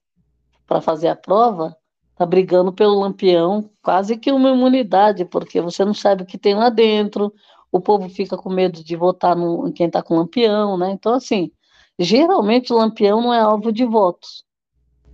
para 0.68 0.82
fazer 0.82 1.08
a 1.08 1.16
prova 1.16 1.76
está 2.12 2.28
brigando 2.28 2.72
pelo 2.72 3.00
lampião, 3.00 3.72
quase 3.82 4.18
que 4.18 4.32
uma 4.32 4.52
imunidade, 4.52 5.26
porque 5.26 5.60
você 5.62 5.84
não 5.84 5.96
sabe 5.96 6.22
o 6.22 6.28
que 6.28 6.38
tem 6.38 6.54
lá 6.54 6.70
dentro, 6.70 7.34
o 7.72 7.80
povo 7.80 8.10
fica 8.10 8.38
com 8.38 8.50
medo 8.50 8.84
de 8.84 8.96
votar 8.96 9.36
no, 9.36 9.68
em 9.68 9.72
quem 9.72 9.88
está 9.88 10.02
com 10.02 10.18
lampião, 10.18 10.78
né? 10.78 10.92
Então, 10.92 11.14
assim, 11.14 11.52
geralmente 12.00 12.74
o 12.74 12.78
lampião 12.78 13.22
não 13.22 13.34
é 13.34 13.40
alvo 13.40 13.72
de 13.72 13.86
votos. 13.86 14.46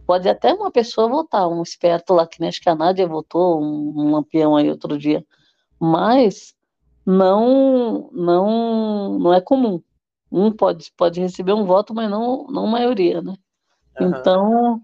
Pode 0.06 0.28
até 0.28 0.54
uma 0.54 0.72
pessoa 0.72 1.08
votar, 1.08 1.48
um 1.48 1.62
esperto 1.62 2.14
lá, 2.14 2.28
que 2.28 2.40
nem 2.40 2.50
acho 2.50 2.62
que 2.62 2.70
a 2.70 2.76
Nádia 2.76 3.08
votou, 3.08 3.62
um, 3.62 3.94
um 3.96 4.12
lampião 4.12 4.56
aí 4.56 4.70
outro 4.70 4.98
dia, 4.98 5.26
mas 5.80 6.54
não, 7.06 8.10
não, 8.12 9.18
não 9.20 9.34
é 9.34 9.42
comum 9.42 9.82
um 10.34 10.52
pode, 10.52 10.92
pode 10.98 11.22
receber 11.22 11.54
um 11.54 11.64
voto, 11.64 11.94
mas 11.94 12.10
não, 12.10 12.48
não 12.48 12.66
maioria, 12.66 13.22
né? 13.22 13.36
Uhum. 14.00 14.08
Então, 14.08 14.82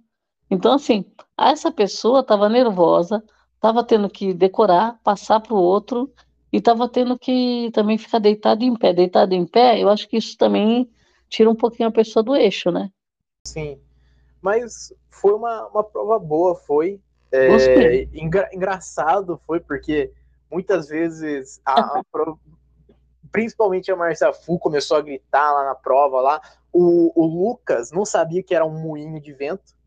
então, 0.52 0.74
assim, 0.74 1.04
essa 1.36 1.72
pessoa 1.72 2.20
estava 2.20 2.48
nervosa, 2.48 3.24
estava 3.56 3.84
tendo 3.84 4.08
que 4.08 4.32
decorar, 4.32 5.00
passar 5.04 5.40
para 5.40 5.56
o 5.56 5.58
outro, 5.58 6.14
e 6.52 6.58
estava 6.58 6.90
tendo 6.90 7.18
que 7.18 7.70
também 7.74 7.98
ficar 7.98 8.20
deitado 8.20 8.64
em 8.64 8.76
pé. 8.76 8.94
Deitado 8.94 9.34
em 9.34 9.46
pé, 9.46 9.80
eu 9.80 9.90
acho 9.90 10.08
que 10.08 10.18
isso 10.18 10.38
também 10.38 10.90
tira 11.30 11.50
um 11.50 11.56
pouquinho 11.56 11.90
a 11.90 11.92
pessoa 11.92 12.24
do 12.24 12.36
eixo, 12.36 12.72
né? 12.72 12.90
Sim, 13.46 13.80
mas 14.42 14.94
foi 15.10 15.34
uma, 15.34 15.68
uma 15.68 15.84
prova 15.84 16.18
boa, 16.20 16.56
foi. 16.56 17.00
É, 17.32 18.08
engra, 18.14 18.50
engraçado 18.52 19.40
foi, 19.46 19.60
porque 19.60 20.12
muitas 20.52 20.88
vezes 20.88 21.62
a, 21.64 22.00
a 22.00 22.02
prova 22.12 22.40
principalmente 23.32 23.92
a 23.92 23.96
Marcia 23.96 24.34
Fu 24.34 24.58
começou 24.58 24.98
a 24.98 25.02
gritar 25.02 25.52
lá 25.52 25.66
na 25.66 25.76
prova 25.76 26.22
lá. 26.22 26.42
O, 26.72 27.12
o 27.16 27.26
Lucas 27.26 27.92
não 27.92 28.06
sabia 28.06 28.44
que 28.44 28.54
era 28.54 28.66
um 28.66 28.80
moinho 28.80 29.20
de 29.20 29.34
vento. 29.34 29.78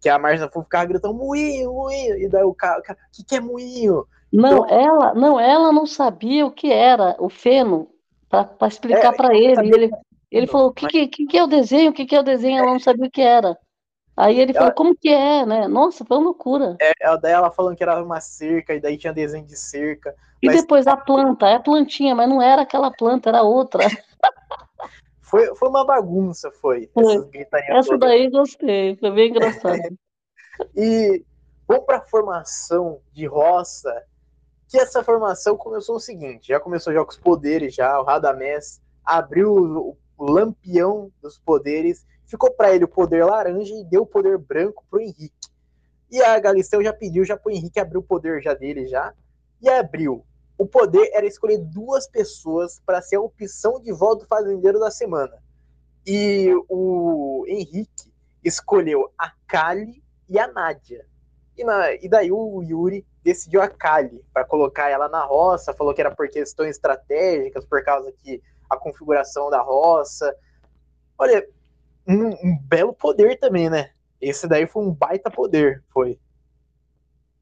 Que 0.00 0.08
a 0.08 0.18
Marcia 0.18 0.48
Fu 0.48 0.62
ficava 0.62 0.84
gritando 0.84 1.14
moinho, 1.14 1.72
moinho. 1.72 2.18
E 2.18 2.28
daí 2.28 2.42
o 2.42 2.54
cara, 2.54 2.80
o 2.80 2.82
que, 3.12 3.24
que 3.24 3.36
é 3.36 3.40
moinho? 3.40 4.06
Não, 4.32 4.64
então, 4.64 4.68
ela, 4.68 5.14
não, 5.14 5.38
ela 5.38 5.72
não 5.72 5.86
sabia 5.86 6.46
o 6.46 6.50
que 6.50 6.72
era 6.72 7.14
o 7.18 7.28
feno 7.28 7.90
para 8.28 8.66
explicar 8.66 9.12
é, 9.12 9.16
para 9.16 9.34
ele. 9.34 9.74
Ele, 9.74 9.90
ele 10.30 10.46
falou: 10.46 10.68
o 10.68 10.72
que, 10.72 10.84
mas... 10.84 10.92
que, 10.92 11.26
que, 11.26 11.38
é 11.38 11.44
o 11.44 11.46
desenho? 11.46 11.90
O 11.90 11.92
que, 11.92 12.06
que 12.06 12.16
é 12.16 12.20
o 12.20 12.24
desenho? 12.24 12.58
Ela 12.58 12.72
não 12.72 12.80
sabia 12.80 13.06
o 13.06 13.10
que 13.10 13.20
era. 13.20 13.58
Aí 14.16 14.38
ele 14.38 14.52
falou, 14.52 14.72
como 14.72 14.94
que 14.94 15.08
é, 15.08 15.44
né? 15.46 15.66
Nossa, 15.66 16.04
foi 16.04 16.18
uma 16.18 16.24
loucura. 16.24 16.76
É, 16.80 16.92
daí 17.18 17.32
ela 17.32 17.50
falando 17.50 17.76
que 17.76 17.82
era 17.82 18.02
uma 18.02 18.20
cerca, 18.20 18.74
e 18.74 18.80
daí 18.80 18.98
tinha 18.98 19.12
desenho 19.12 19.46
de 19.46 19.56
cerca. 19.56 20.14
E 20.42 20.48
mas... 20.48 20.60
depois 20.60 20.86
a 20.86 20.96
planta, 20.96 21.48
é 21.48 21.54
a 21.54 21.60
plantinha, 21.60 22.14
mas 22.14 22.28
não 22.28 22.40
era 22.40 22.62
aquela 22.62 22.90
planta, 22.90 23.30
era 23.30 23.42
outra. 23.42 23.82
foi, 25.22 25.54
foi 25.54 25.68
uma 25.68 25.84
bagunça, 25.84 26.50
foi. 26.50 26.90
foi. 26.92 27.30
Essa 27.68 27.96
daí 27.96 28.28
gostei, 28.28 28.96
foi 28.96 29.10
bem 29.12 29.30
engraçado. 29.30 29.80
e 30.76 31.24
vamos 31.66 31.86
para 31.86 31.98
a 31.98 32.02
formação 32.02 33.00
de 33.14 33.24
roça, 33.26 34.04
que 34.72 34.78
essa 34.78 35.04
formação 35.04 35.54
começou 35.54 35.96
o 35.96 36.00
seguinte, 36.00 36.48
já 36.48 36.58
começou 36.58 36.94
já 36.94 37.04
com 37.04 37.10
os 37.10 37.18
poderes, 37.18 37.74
já 37.74 38.00
o 38.00 38.04
Radamés 38.04 38.80
abriu 39.04 39.52
o, 39.52 39.98
o 40.16 40.30
lampião 40.30 41.12
dos 41.20 41.38
poderes 41.38 42.06
ficou 42.24 42.50
para 42.50 42.74
ele 42.74 42.84
o 42.84 42.88
poder 42.88 43.22
laranja 43.22 43.74
e 43.74 43.84
deu 43.84 44.04
o 44.04 44.06
poder 44.06 44.38
branco 44.38 44.82
pro 44.88 44.98
Henrique. 44.98 45.50
E 46.10 46.22
a 46.22 46.38
Galisteu 46.38 46.82
já 46.82 46.90
pediu 46.90 47.22
já 47.22 47.36
pro 47.36 47.52
Henrique 47.52 47.78
abrir 47.78 47.98
o 47.98 48.02
poder 48.02 48.40
já 48.42 48.54
dele 48.54 48.86
já 48.86 49.12
e 49.60 49.68
abriu. 49.68 50.24
O 50.56 50.66
poder 50.66 51.10
era 51.12 51.26
escolher 51.26 51.58
duas 51.58 52.08
pessoas 52.08 52.80
para 52.86 53.02
ser 53.02 53.16
a 53.16 53.20
opção 53.20 53.78
de 53.78 53.92
voto 53.92 54.20
do 54.20 54.26
fazendeiro 54.26 54.80
da 54.80 54.90
semana. 54.90 55.36
E 56.06 56.48
o 56.70 57.44
Henrique 57.46 58.10
escolheu 58.42 59.12
a 59.18 59.32
Kali 59.46 60.02
e 60.30 60.38
a 60.38 60.46
Nádia. 60.46 61.04
E, 61.58 61.62
na, 61.62 61.92
e 61.92 62.08
daí 62.08 62.32
o 62.32 62.62
Yuri 62.62 63.04
decidiu 63.22 63.62
a 63.62 63.68
Kali 63.68 64.20
para 64.32 64.44
colocar 64.44 64.88
ela 64.88 65.08
na 65.08 65.24
roça, 65.24 65.72
falou 65.72 65.94
que 65.94 66.00
era 66.00 66.10
por 66.10 66.28
questões 66.28 66.70
estratégicas, 66.76 67.64
por 67.64 67.82
causa 67.84 68.12
que 68.12 68.42
a 68.68 68.76
configuração 68.76 69.50
da 69.50 69.60
roça. 69.60 70.34
Olha, 71.18 71.46
um, 72.06 72.28
um, 72.28 72.58
belo 72.62 72.92
poder 72.92 73.38
também, 73.38 73.70
né? 73.70 73.90
Esse 74.20 74.48
daí 74.48 74.66
foi 74.66 74.82
um 74.82 74.92
baita 74.92 75.30
poder, 75.30 75.82
foi. 75.92 76.18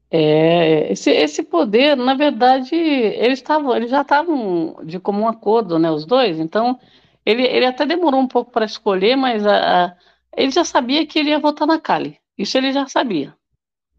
É, 0.09 0.91
esse, 0.91 1.09
esse 1.09 1.41
poder, 1.41 1.95
na 1.95 2.13
verdade, 2.13 2.75
eles 2.75 3.39
estavam, 3.39 3.75
eles 3.75 3.89
já 3.89 4.01
estavam 4.01 4.75
de 4.83 4.99
comum 4.99 5.27
acordo, 5.27 5.79
né, 5.79 5.89
os 5.89 6.05
dois. 6.05 6.37
Então, 6.39 6.77
ele, 7.25 7.43
ele 7.43 7.65
até 7.65 7.85
demorou 7.85 8.19
um 8.19 8.27
pouco 8.27 8.51
para 8.51 8.65
escolher, 8.65 9.15
mas 9.15 9.45
a, 9.45 9.85
a, 9.85 9.95
ele 10.35 10.51
já 10.51 10.65
sabia 10.65 11.07
que 11.07 11.17
ele 11.17 11.29
ia 11.29 11.39
votar 11.39 11.67
na 11.67 11.79
Kali. 11.79 12.19
Isso 12.37 12.57
ele 12.57 12.73
já 12.73 12.87
sabia, 12.87 13.33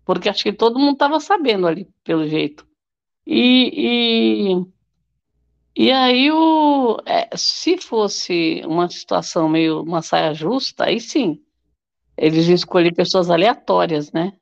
porque 0.05 0.29
acho 0.29 0.43
que 0.43 0.53
todo 0.53 0.79
mundo 0.79 0.95
estava 0.95 1.21
sabendo 1.21 1.67
ali, 1.67 1.89
pelo 2.05 2.27
jeito. 2.27 2.67
E, 3.27 3.71
e 3.75 4.73
e 5.75 5.91
aí, 5.91 6.31
o, 6.31 6.99
é, 7.07 7.31
se 7.35 7.79
fosse 7.79 8.63
uma 8.67 8.91
situação 8.91 9.49
meio 9.49 9.83
uma 9.83 10.03
saia 10.03 10.35
justa, 10.35 10.85
aí 10.85 11.01
sim, 11.01 11.41
eles 12.17 12.47
escolher 12.49 12.95
pessoas 12.95 13.31
aleatórias, 13.31 14.13
né? 14.13 14.35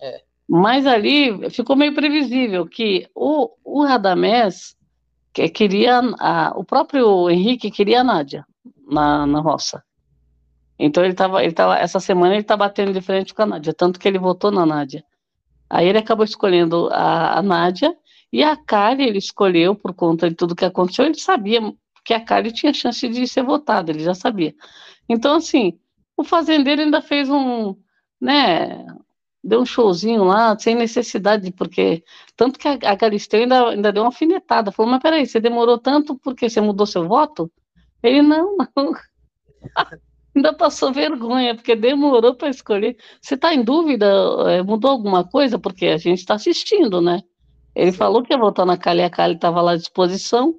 É. 0.00 0.22
Mas 0.48 0.86
ali 0.86 1.50
ficou 1.50 1.74
meio 1.74 1.92
previsível 1.92 2.66
que 2.66 3.08
o, 3.14 3.50
o 3.64 3.84
Radamés 3.84 4.76
que 5.32 5.48
queria, 5.48 6.00
a, 6.20 6.52
o 6.56 6.64
próprio 6.64 7.28
Henrique 7.28 7.70
queria 7.70 8.00
a 8.00 8.04
Nádia 8.04 8.46
na, 8.88 9.26
na 9.26 9.40
roça. 9.40 9.82
Então 10.78 11.02
ele 11.02 11.12
estava, 11.12 11.42
ele 11.42 11.52
tava, 11.52 11.78
essa 11.78 11.98
semana 11.98 12.34
ele 12.34 12.42
está 12.42 12.56
batendo 12.56 12.92
de 12.92 13.00
frente 13.00 13.34
com 13.34 13.42
a 13.42 13.46
Nádia, 13.46 13.74
tanto 13.74 13.98
que 13.98 14.06
ele 14.06 14.18
votou 14.18 14.52
na 14.52 14.64
Nádia. 14.64 15.04
Aí 15.68 15.88
ele 15.88 15.98
acabou 15.98 16.24
escolhendo 16.24 16.88
a, 16.92 17.38
a 17.38 17.42
Nádia 17.42 17.96
e 18.32 18.42
a 18.42 18.56
Kali 18.56 19.04
ele 19.04 19.18
escolheu 19.18 19.74
por 19.74 19.94
conta 19.94 20.28
de 20.28 20.36
tudo 20.36 20.54
que 20.56 20.64
aconteceu, 20.64 21.04
ele 21.04 21.18
sabia 21.18 21.60
que 22.04 22.14
a 22.14 22.20
Kali 22.24 22.52
tinha 22.52 22.72
chance 22.72 23.08
de 23.08 23.26
ser 23.26 23.42
votada, 23.42 23.90
ele 23.90 24.00
já 24.00 24.14
sabia. 24.14 24.54
Então, 25.08 25.36
assim, 25.36 25.78
o 26.16 26.24
fazendeiro 26.24 26.82
ainda 26.82 27.00
fez 27.02 27.28
um, 27.28 27.76
né, 28.20 28.86
deu 29.42 29.60
um 29.60 29.66
showzinho 29.66 30.24
lá, 30.24 30.58
sem 30.58 30.74
necessidade, 30.74 31.50
porque, 31.52 32.04
tanto 32.36 32.58
que 32.58 32.68
a, 32.68 32.72
a 32.72 32.94
Galisteu 32.94 33.40
ainda, 33.40 33.68
ainda 33.70 33.92
deu 33.92 34.02
uma 34.02 34.08
alfinetada, 34.08 34.72
falou, 34.72 34.90
mas 34.90 35.02
peraí, 35.02 35.26
você 35.26 35.40
demorou 35.40 35.78
tanto 35.78 36.16
porque 36.16 36.48
você 36.48 36.60
mudou 36.60 36.86
seu 36.86 37.06
voto? 37.06 37.50
Ele, 38.02 38.22
não, 38.22 38.56
não. 38.76 38.92
Ainda 40.36 40.52
passou 40.52 40.92
vergonha, 40.92 41.54
porque 41.54 41.74
demorou 41.74 42.34
para 42.34 42.50
escolher. 42.50 42.98
Você 43.22 43.34
está 43.34 43.54
em 43.54 43.64
dúvida? 43.64 44.06
É, 44.48 44.62
mudou 44.62 44.90
alguma 44.90 45.24
coisa? 45.24 45.58
Porque 45.58 45.86
a 45.86 45.96
gente 45.96 46.18
está 46.18 46.34
assistindo, 46.34 47.00
né? 47.00 47.22
Ele 47.74 47.90
Sim. 47.90 47.96
falou 47.96 48.22
que 48.22 48.34
ia 48.34 48.38
voltar 48.38 48.66
na 48.66 48.76
Cali, 48.76 49.02
a 49.02 49.08
Cali 49.08 49.34
estava 49.34 49.62
lá 49.62 49.72
à 49.72 49.76
disposição. 49.76 50.54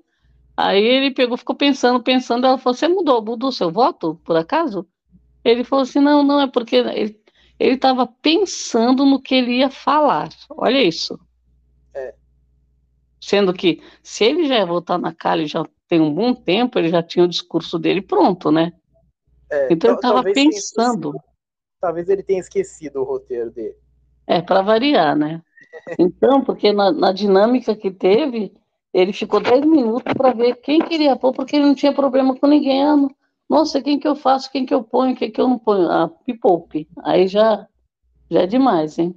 Aí 0.56 0.84
ele 0.84 1.12
pegou, 1.12 1.38
ficou 1.38 1.56
pensando, 1.56 2.02
pensando. 2.02 2.48
Ela 2.48 2.58
falou: 2.58 2.74
Você 2.76 2.88
mudou, 2.88 3.24
mudou 3.24 3.52
seu 3.52 3.72
voto, 3.72 4.20
por 4.26 4.36
acaso? 4.36 4.88
Ele 5.44 5.64
falou 5.64 5.84
assim: 5.84 6.00
Não, 6.00 6.24
não, 6.24 6.42
é 6.42 6.48
porque 6.48 6.78
ele 7.60 7.76
estava 7.76 8.08
pensando 8.08 9.06
no 9.06 9.22
que 9.22 9.36
ele 9.36 9.60
ia 9.60 9.70
falar. 9.70 10.30
Olha 10.50 10.82
isso. 10.82 11.20
É. 11.94 12.16
Sendo 13.22 13.54
que, 13.54 13.80
se 14.02 14.24
ele 14.24 14.48
já 14.48 14.56
ia 14.56 14.66
voltar 14.66 14.98
na 14.98 15.14
Cali 15.14 15.46
já 15.46 15.64
tem 15.88 16.02
um 16.02 16.12
bom 16.12 16.34
tempo, 16.34 16.80
ele 16.80 16.90
já 16.90 17.04
tinha 17.04 17.26
o 17.26 17.28
discurso 17.28 17.78
dele 17.78 18.02
pronto, 18.02 18.52
né? 18.52 18.74
É, 19.50 19.72
então 19.72 19.92
ele 19.92 19.98
estava 19.98 20.24
pensando. 20.24 21.14
Talvez 21.80 22.10
ele 22.10 22.24
tenha 22.24 22.40
esquecido 22.40 23.02
o 23.02 23.04
roteiro 23.04 23.52
dele. 23.52 23.76
É, 24.26 24.42
para 24.42 24.62
variar, 24.62 25.16
né? 25.16 25.42
Então, 26.00 26.44
porque 26.44 26.74
na, 26.74 26.92
na, 26.92 27.12
dinâmica 27.12 27.76
que 27.76 27.92
teve, 27.92 28.52
ele 28.94 29.14
ficou 29.14 29.40
10 29.40 29.64
minutos 29.66 30.12
para 30.14 30.34
ver 30.34 30.56
quem 30.56 30.80
queria 30.80 31.16
pôr, 31.16 31.32
porque 31.32 31.56
ele 31.56 31.66
não 31.66 31.76
tinha 31.76 31.94
problema 31.94 32.36
com 32.36 32.48
ninguém. 32.48 32.84
Ah, 32.84 33.08
nossa, 33.48 33.82
quem 33.82 34.00
que 34.00 34.08
eu 34.08 34.16
faço, 34.16 34.52
quem 34.52 34.66
que 34.66 34.74
eu 34.74 34.84
ponho, 34.84 35.16
quem 35.16 35.32
que 35.32 35.40
eu 35.40 35.48
não 35.48 35.60
ponho? 35.60 35.90
Ah, 35.90 36.10
pipope. 36.26 36.88
Aí 37.04 37.28
já, 37.28 37.68
já 38.30 38.42
é 38.42 38.48
demais, 38.48 38.98
hein? 38.98 39.16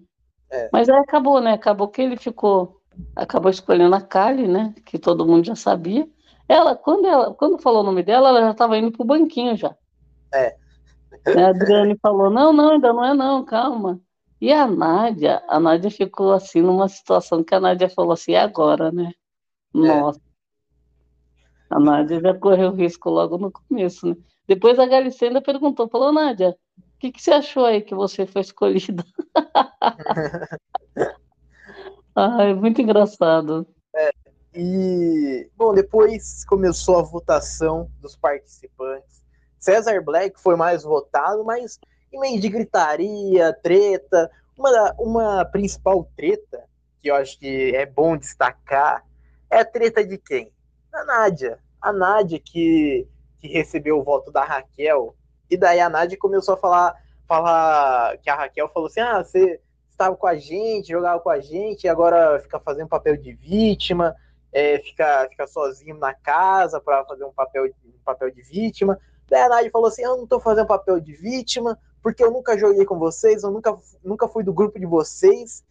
É. 0.51 0.69
Mas 0.73 0.89
aí 0.89 0.99
acabou, 0.99 1.41
né? 1.41 1.53
Acabou 1.53 1.89
que 1.89 2.03
ele 2.03 2.17
ficou, 2.17 2.81
acabou 3.17 3.51
escolhendo 3.51 3.95
a 3.95 4.01
Kali, 4.01 4.47
né? 4.47 4.75
Que 4.85 4.99
todo 4.99 5.27
mundo 5.27 5.47
já 5.47 5.55
sabia. 5.55 6.07
Ela, 6.49 6.77
quando 6.77 7.07
ela, 7.07 7.33
quando 7.35 7.59
falou 7.59 7.81
o 7.81 7.85
nome 7.85 8.03
dela, 8.03 8.29
ela 8.29 8.41
já 8.43 8.51
estava 8.51 8.77
indo 8.77 8.93
pro 8.93 9.05
banquinho 9.05 9.57
já. 9.57 9.75
É. 10.33 10.57
A 11.27 11.49
Adriane 11.49 11.99
falou, 12.01 12.31
não, 12.31 12.53
não, 12.53 12.73
ainda 12.73 12.93
não 12.93 13.05
é 13.05 13.15
não, 13.15 13.45
calma. 13.45 14.01
E 14.41 14.53
a 14.53 14.67
Nádia, 14.67 15.43
a 15.49 15.61
Nádia 15.61 15.91
ficou 15.91 16.33
assim 16.33 16.63
numa 16.63 16.89
situação 16.89 17.45
que 17.45 17.55
a 17.55 17.61
Nádia 17.61 17.91
falou 17.91 18.13
assim, 18.13 18.35
agora, 18.35 18.91
né? 18.91 19.13
Nossa. 19.73 20.19
É. 20.19 21.75
A 21.75 21.79
Nádia 21.79 22.21
já 22.21 22.35
correu 22.35 22.73
risco 22.73 23.11
logo 23.11 23.37
no 23.39 23.53
começo, 23.53 24.07
né? 24.07 24.17
Depois 24.49 24.79
a 24.79 24.87
Galicenda 24.87 25.41
perguntou, 25.41 25.89
falou, 25.89 26.13
Nádia, 26.13 26.57
o 26.79 26.99
que, 26.99 27.13
que 27.13 27.23
você 27.23 27.31
achou 27.33 27.65
aí 27.65 27.83
que 27.83 27.95
você 27.95 28.27
foi 28.27 28.41
escolhida? 28.41 29.05
Ai, 32.17 32.55
muito 32.55 32.83
engraçado. 32.83 33.67
É, 33.95 34.11
e, 34.55 35.49
bom, 35.57 35.73
depois 35.73 36.45
começou 36.45 36.99
a 36.99 37.03
votação 37.03 37.89
dos 38.01 38.17
participantes. 38.17 39.20
César 39.61 40.02
Black 40.02 40.40
foi 40.40 40.57
mais 40.57 40.83
votado, 40.83 41.45
mas 41.45 41.79
em 42.12 42.19
meio 42.19 42.40
de 42.40 42.49
gritaria, 42.49 43.52
treta, 43.62 44.31
uma, 44.57 44.95
uma 44.99 45.45
principal 45.45 46.11
treta 46.17 46.64
que 47.00 47.11
eu 47.11 47.14
acho 47.14 47.38
que 47.38 47.75
é 47.75 47.87
bom 47.87 48.17
destacar 48.17 49.05
é 49.50 49.61
a 49.61 49.64
treta 49.64 50.05
de 50.05 50.17
quem? 50.17 50.52
A 50.93 51.05
Nádia. 51.05 51.59
A 51.81 51.93
Nádia 51.93 52.38
que, 52.38 53.07
que 53.38 53.49
recebeu 53.49 53.99
o 53.99 54.02
voto 54.05 54.31
da 54.31 54.45
Raquel. 54.45 55.14
E 55.50 55.57
daí 55.57 55.81
a 55.81 55.88
Nádia 55.88 56.19
começou 56.19 56.55
a 56.55 56.57
falar, 56.57 56.95
falar 57.26 58.17
que 58.19 58.31
a 58.31 58.37
Raquel 58.37 58.69
falou 58.69 58.87
assim: 58.87 59.00
ah, 59.00 59.23
você 59.23 59.61
estava 59.90 60.14
com 60.17 60.26
a 60.26 60.37
gente, 60.37 60.93
jogava 60.93 61.21
com 61.21 61.31
a 61.31 61.40
gente, 61.40 61.85
e 61.85 61.88
agora 61.88 62.40
fica 62.40 62.61
fazendo 62.61 62.88
papel 62.88 63.17
de 63.17 63.33
vítima, 63.33 64.14
é, 64.52 64.79
fica, 64.79 65.26
fica 65.29 65.47
sozinho 65.47 65.97
na 65.97 66.14
casa 66.14 66.81
para 66.81 67.05
fazer 67.05 67.25
um 67.25 67.33
papel, 67.33 67.67
um 67.85 68.05
papel 68.05 68.31
de 68.31 68.43
vítima. 68.43 68.99
Daí 69.31 69.43
a 69.43 69.49
Nádia 69.49 69.71
falou 69.71 69.87
assim: 69.87 70.03
Eu 70.03 70.17
não 70.17 70.27
tô 70.27 70.41
fazendo 70.41 70.67
papel 70.67 70.99
de 70.99 71.13
vítima, 71.15 71.79
porque 72.03 72.23
eu 72.23 72.33
nunca 72.33 72.59
joguei 72.59 72.85
com 72.85 72.99
vocês, 72.99 73.45
eu 73.45 73.50
nunca, 73.50 73.78
nunca 74.02 74.28
fui 74.28 74.43
do 74.43 74.52
grupo 74.52 74.78
de 74.78 74.87
vocês. 74.87 75.65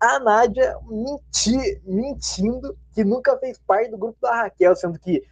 A 0.00 0.18
Nádia 0.18 0.76
menti, 0.88 1.80
mentindo 1.84 2.76
que 2.92 3.04
nunca 3.04 3.36
fez 3.36 3.58
parte 3.58 3.90
do 3.90 3.98
grupo 3.98 4.18
da 4.20 4.34
Raquel, 4.34 4.74
sendo 4.74 4.98
que 4.98 5.22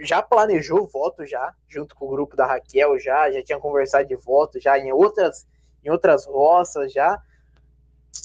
já 0.00 0.20
planejou 0.20 0.86
voto 0.86 1.24
já, 1.24 1.54
junto 1.68 1.94
com 1.94 2.06
o 2.06 2.10
grupo 2.10 2.36
da 2.36 2.46
Raquel, 2.46 2.98
já, 2.98 3.30
já 3.30 3.42
tinha 3.42 3.58
conversado 3.58 4.06
de 4.06 4.16
voto 4.16 4.60
já 4.60 4.78
em 4.78 4.92
outras, 4.92 5.46
em 5.84 5.90
outras 5.90 6.26
roças 6.26 6.92
já. 6.92 7.22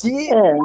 Que 0.02 0.34
é 0.34 0.56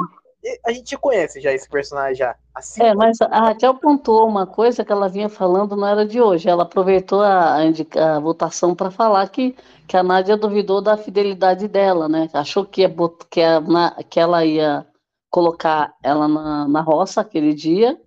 a 0.65 0.71
gente 0.71 0.97
conhece 0.97 1.41
já 1.41 1.51
esse 1.51 1.69
personagem 1.69 2.15
já. 2.15 2.35
Assim, 2.55 2.81
é, 2.81 2.93
mas 2.93 3.19
a 3.21 3.47
Raquel 3.47 3.75
pontuou 3.75 4.27
uma 4.27 4.47
coisa 4.47 4.85
que 4.85 4.91
ela 4.91 5.09
vinha 5.09 5.27
falando 5.27 5.75
não 5.75 5.87
era 5.87 6.05
de 6.05 6.21
hoje. 6.21 6.49
Ela 6.49 6.63
aproveitou 6.63 7.21
a, 7.21 7.57
a, 7.57 8.15
a 8.15 8.19
votação 8.19 8.73
para 8.73 8.89
falar 8.89 9.27
que, 9.29 9.55
que 9.87 9.97
a 9.97 10.03
Nádia 10.03 10.37
duvidou 10.37 10.81
da 10.81 10.97
fidelidade 10.97 11.67
dela, 11.67 12.07
né? 12.07 12.29
Achou 12.33 12.65
que, 12.65 12.81
ia, 12.81 12.93
que, 13.29 13.41
a, 13.41 13.61
que 14.09 14.19
ela 14.19 14.45
ia 14.45 14.85
colocar 15.29 15.93
ela 16.01 16.27
na, 16.27 16.67
na 16.67 16.81
roça 16.81 17.21
aquele 17.21 17.53
dia, 17.53 17.99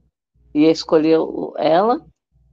ia 0.55 0.71
escolher 0.71 1.19
ela, 1.59 2.01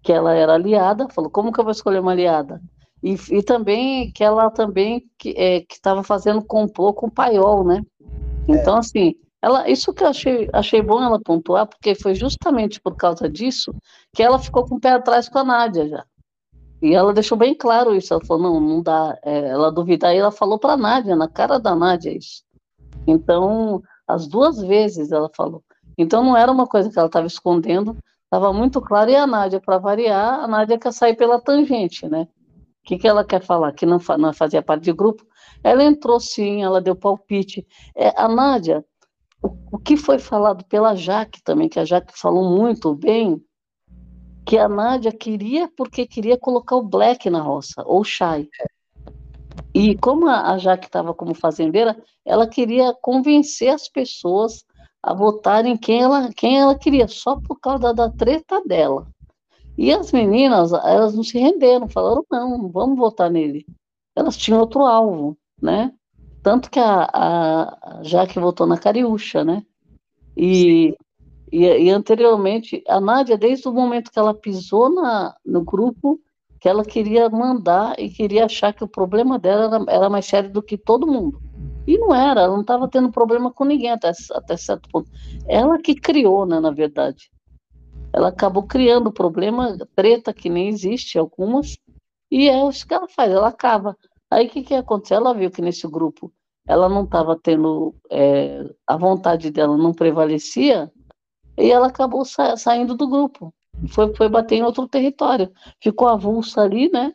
que 0.04 0.12
ela 0.12 0.34
era 0.34 0.54
aliada. 0.54 1.08
Falou, 1.10 1.30
como 1.30 1.54
que 1.54 1.60
eu 1.60 1.64
vou 1.64 1.72
escolher 1.72 2.00
uma 2.00 2.12
aliada? 2.12 2.62
E, 3.02 3.16
e 3.32 3.42
também 3.42 4.12
que 4.12 4.24
ela 4.24 4.52
também 4.52 5.06
que 5.18 5.34
é, 5.38 5.66
estava 5.70 6.04
fazendo 6.04 6.44
complô 6.44 6.94
com 6.94 7.08
o 7.08 7.12
paiol, 7.12 7.64
né? 7.64 7.82
É. 8.48 8.52
Então, 8.52 8.76
é. 8.76 8.80
assim, 8.80 9.16
ela, 9.42 9.70
isso 9.70 9.94
que 9.94 10.04
eu 10.04 10.08
achei, 10.08 10.50
achei 10.52 10.82
bom 10.82 11.02
ela 11.02 11.20
pontuar, 11.20 11.66
porque 11.66 11.96
foi 11.96 12.14
justamente 12.14 12.80
por 12.82 12.96
causa 12.96 13.30
disso 13.30 13.74
que 14.14 14.22
ela 14.22 14.38
ficou 14.38 14.66
com 14.66 14.76
o 14.76 14.80
pé 14.80 14.92
atrás 14.92 15.30
com 15.30 15.40
a 15.40 15.44
Nádia 15.44 15.88
já. 15.88 16.06
E 16.82 16.94
ela 16.94 17.14
deixou 17.14 17.38
bem 17.38 17.54
claro 17.56 17.96
isso. 17.96 18.14
Ela 18.14 18.24
falou: 18.24 18.44
não, 18.44 18.60
não 18.60 18.82
dá. 18.82 19.18
É, 19.24 19.50
ela 19.50 19.72
duvidar. 19.72 20.14
E 20.14 20.18
ela 20.18 20.32
falou 20.32 20.58
para 20.58 20.74
a 20.74 20.78
Nádia, 20.78 21.16
na 21.16 21.28
cara 21.28 21.60
da 21.60 21.76
Nádia, 21.76 22.16
isso. 22.18 22.44
Então, 23.08 23.82
as 24.08 24.28
duas 24.28 24.60
vezes 24.62 25.12
ela 25.12 25.30
falou. 25.36 25.64
Então, 25.98 26.24
não 26.24 26.38
era 26.38 26.52
uma 26.52 26.68
coisa 26.68 26.90
que 26.90 26.98
ela 26.98 27.08
estava 27.08 27.28
escondendo, 27.28 27.98
estava 28.24 28.54
muito 28.54 28.82
claro. 28.82 29.12
E 29.12 29.16
a 29.16 29.28
Nádia, 29.28 29.60
para 29.60 29.78
variar, 29.78 30.44
a 30.44 30.48
Nádia 30.48 30.78
quer 30.78 30.94
sair 30.94 31.16
pela 31.16 31.42
tangente, 31.42 32.08
né? 32.08 32.28
O 32.84 32.88
que, 32.90 32.98
que 32.98 33.08
ela 33.08 33.26
quer 33.26 33.42
falar? 33.44 33.74
Que 33.74 33.86
não, 33.86 34.00
não 34.18 34.34
fazia 34.34 34.62
parte 34.62 34.84
de 34.84 34.94
grupo. 34.94 35.26
Ela 35.64 35.84
entrou 35.84 36.20
sim, 36.20 36.64
ela 36.64 36.82
deu 36.82 36.96
palpite. 36.96 37.68
É, 37.96 38.14
a 38.20 38.28
Nádia, 38.28 38.84
o, 39.42 39.78
que 39.78 39.96
foi 39.96 40.20
falado 40.20 40.64
pela 40.66 40.96
Jaque 40.96 41.42
também, 41.44 41.70
que 41.70 41.80
a 41.80 41.86
Jaque 41.86 42.18
falou 42.18 42.58
muito 42.58 42.94
bem, 42.94 43.42
que 44.46 44.58
a 44.58 44.68
Nádia 44.68 45.12
queria 45.12 45.70
porque 45.78 46.06
queria 46.06 46.38
colocar 46.38 46.76
o 46.76 46.84
Black 46.84 47.30
na 47.30 47.42
roça, 47.42 47.84
ou 47.86 48.02
o 48.02 48.04
Shai. 48.04 48.48
E 49.74 49.96
como 49.98 50.28
a, 50.28 50.58
Jaque 50.58 50.88
estava 50.88 51.14
como 51.14 51.34
fazendeira, 51.34 52.02
ela 52.26 52.48
queria 52.48 52.94
convencer 53.02 53.70
as 53.70 53.88
pessoas 53.88 54.66
a 55.02 55.14
votarem 55.14 55.78
quem 55.78 56.02
ela, 56.02 56.30
quem 56.34 56.60
ela 56.60 56.78
queria, 56.78 57.08
só 57.08 57.40
por 57.40 57.60
causa 57.60 57.94
da 57.94 58.10
treta 58.10 58.62
dela. 58.66 59.08
E 59.78 59.94
as 59.94 60.12
meninas, 60.12 60.74
elas 60.74 61.16
não 61.16 61.24
se 61.24 61.40
renderam, 61.40 61.88
falaram, 61.88 62.26
não, 62.30 62.70
vamos 62.70 62.98
votar 62.98 63.30
nele. 63.32 63.66
Elas 64.14 64.36
tinham 64.36 64.60
outro 64.60 64.82
alvo, 64.82 65.38
né? 65.62 65.94
Tanto 66.42 66.70
que 66.70 66.80
a, 66.80 67.04
a 67.12 68.00
Jaque 68.04 68.40
votou 68.40 68.66
na 68.66 68.78
Cariúcha, 68.78 69.44
né? 69.44 69.64
E, 70.36 70.96
e, 71.52 71.66
e, 71.66 71.90
anteriormente, 71.90 72.84
a 72.88 73.00
Nádia, 73.02 73.38
desde 73.38 73.68
o 73.68 73.74
momento 73.74 74.12
que 74.12 74.20
ela 74.20 74.34
pisou 74.34 74.90
na, 74.90 75.36
no 75.46 75.64
grupo, 75.64 76.20
que 76.60 76.70
ela 76.70 76.84
queria 76.84 77.30
mandar 77.30 78.00
e 78.00 78.10
queria 78.10 78.46
achar 78.46 78.74
que 78.74 78.84
o 78.84 78.88
problema 78.88 79.38
dela 79.38 79.76
era, 79.76 79.86
era 79.88 80.10
mais 80.10 80.26
sério 80.26 80.50
do 80.50 80.62
que 80.62 80.78
todo 80.78 81.08
mundo. 81.08 81.42
E 81.88 81.98
não 81.98 82.14
era, 82.14 82.42
ela 82.42 82.54
não 82.54 82.62
estava 82.62 82.88
tendo 82.88 83.12
problema 83.12 83.52
com 83.52 83.66
ninguém 83.66 83.92
até, 83.92 84.12
até 84.32 84.56
certo 84.58 84.90
ponto. 84.90 85.10
Ela 85.48 85.78
que 85.80 85.96
criou, 85.96 86.46
né, 86.46 86.60
na 86.60 86.72
verdade. 86.72 87.32
Ela 88.14 88.30
acabou 88.30 88.64
criando 88.64 89.12
problema, 89.12 89.78
treta 89.96 90.34
que 90.34 90.50
nem 90.50 90.68
existe, 90.68 91.18
algumas, 91.18 91.78
e 92.32 92.48
é 92.48 92.68
isso 92.68 92.88
que 92.88 92.94
ela 92.94 93.08
faz, 93.08 93.32
ela 93.32 93.48
acaba. 93.48 93.98
Aí 94.32 94.48
o 94.48 94.50
que, 94.50 94.64
que 94.64 94.76
aconteceu? 94.76 95.18
Ela 95.18 95.34
viu 95.34 95.50
que 95.50 95.62
nesse 95.62 95.88
grupo 95.88 96.32
ela 96.68 96.88
não 96.88 97.04
estava 97.04 97.36
tendo, 97.36 97.96
é, 98.12 98.64
a 98.86 98.96
vontade 98.96 99.50
dela 99.50 99.76
não 99.76 99.92
prevalecia, 99.92 100.92
e 101.58 101.72
ela 101.72 101.88
acabou 101.88 102.24
sa 102.24 102.56
saindo 102.56 102.96
do 102.96 103.10
grupo. 103.10 103.52
Foi, 103.90 104.14
foi 104.14 104.30
bater 104.30 104.56
em 104.56 104.64
outro 104.64 104.88
território. 104.88 105.52
Ficou 105.82 106.08
avulsa 106.08 106.62
ali, 106.62 106.90
né? 106.92 107.14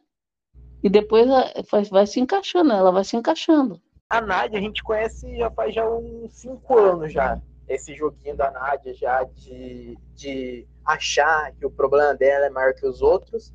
E 0.82 0.90
depois 0.90 1.26
vai, 1.70 1.84
vai 1.84 2.06
se 2.06 2.20
encaixando, 2.20 2.72
ela 2.72 2.90
vai 2.90 3.04
se 3.04 3.16
encaixando. 3.16 3.80
A 4.10 4.20
Nádia 4.20 4.58
a 4.58 4.62
gente 4.62 4.82
conhece 4.82 5.36
já 5.36 5.50
faz 5.50 5.74
já 5.74 5.88
uns 5.88 6.32
cinco 6.32 6.76
anos 6.76 7.12
já. 7.12 7.40
Esse 7.68 7.94
joguinho 7.94 8.36
da 8.36 8.50
Nádia 8.50 8.92
já 8.92 9.22
de, 9.24 9.96
de 10.14 10.66
achar 10.84 11.52
que 11.52 11.64
o 11.64 11.70
problema 11.70 12.14
dela 12.14 12.46
é 12.46 12.50
maior 12.50 12.74
que 12.74 12.86
os 12.86 13.00
outros 13.00 13.54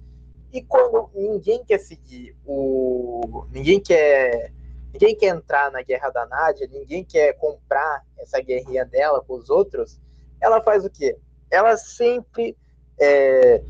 e 0.51 0.61
quando 0.63 1.09
ninguém 1.13 1.63
quer 1.63 1.79
seguir 1.79 2.35
o. 2.45 3.45
Ninguém 3.51 3.79
quer. 3.79 4.51
Ninguém 4.91 5.15
quer 5.15 5.27
entrar 5.27 5.71
na 5.71 5.83
guerra 5.83 6.09
da 6.09 6.25
Nádia, 6.25 6.67
ninguém 6.71 7.03
quer 7.03 7.33
comprar 7.33 8.03
essa 8.17 8.41
guerrinha 8.41 8.83
dela 8.83 9.21
com 9.21 9.35
os 9.35 9.47
outros, 9.47 9.99
ela 10.41 10.61
faz 10.61 10.83
o 10.83 10.89
quê? 10.89 11.15
Ela 11.51 11.77
sempre 11.77 12.57
é, 12.99 13.61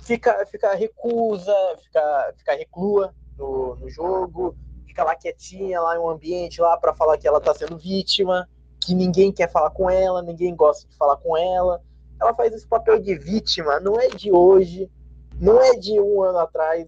fica, 0.00 0.44
fica 0.46 0.74
recusa, 0.74 1.54
fica, 1.84 2.34
fica 2.36 2.56
reclua 2.56 3.14
no, 3.36 3.76
no 3.76 3.88
jogo, 3.88 4.56
fica 4.86 5.04
lá 5.04 5.14
quietinha, 5.14 5.80
lá 5.80 5.96
em 5.96 6.00
um 6.00 6.08
ambiente 6.08 6.60
lá 6.60 6.76
para 6.76 6.94
falar 6.94 7.16
que 7.16 7.28
ela 7.28 7.40
tá 7.40 7.54
sendo 7.54 7.78
vítima, 7.78 8.48
que 8.80 8.94
ninguém 8.94 9.30
quer 9.30 9.50
falar 9.50 9.70
com 9.70 9.88
ela, 9.88 10.20
ninguém 10.20 10.54
gosta 10.56 10.88
de 10.88 10.96
falar 10.96 11.16
com 11.18 11.36
ela. 11.36 11.80
Ela 12.20 12.34
faz 12.34 12.52
esse 12.52 12.66
papel 12.66 12.98
de 12.98 13.14
vítima, 13.16 13.78
não 13.78 14.00
é 14.00 14.08
de 14.08 14.32
hoje, 14.32 14.90
não 15.40 15.60
é 15.60 15.72
de 15.76 16.00
um 16.00 16.22
ano 16.22 16.38
atrás. 16.38 16.86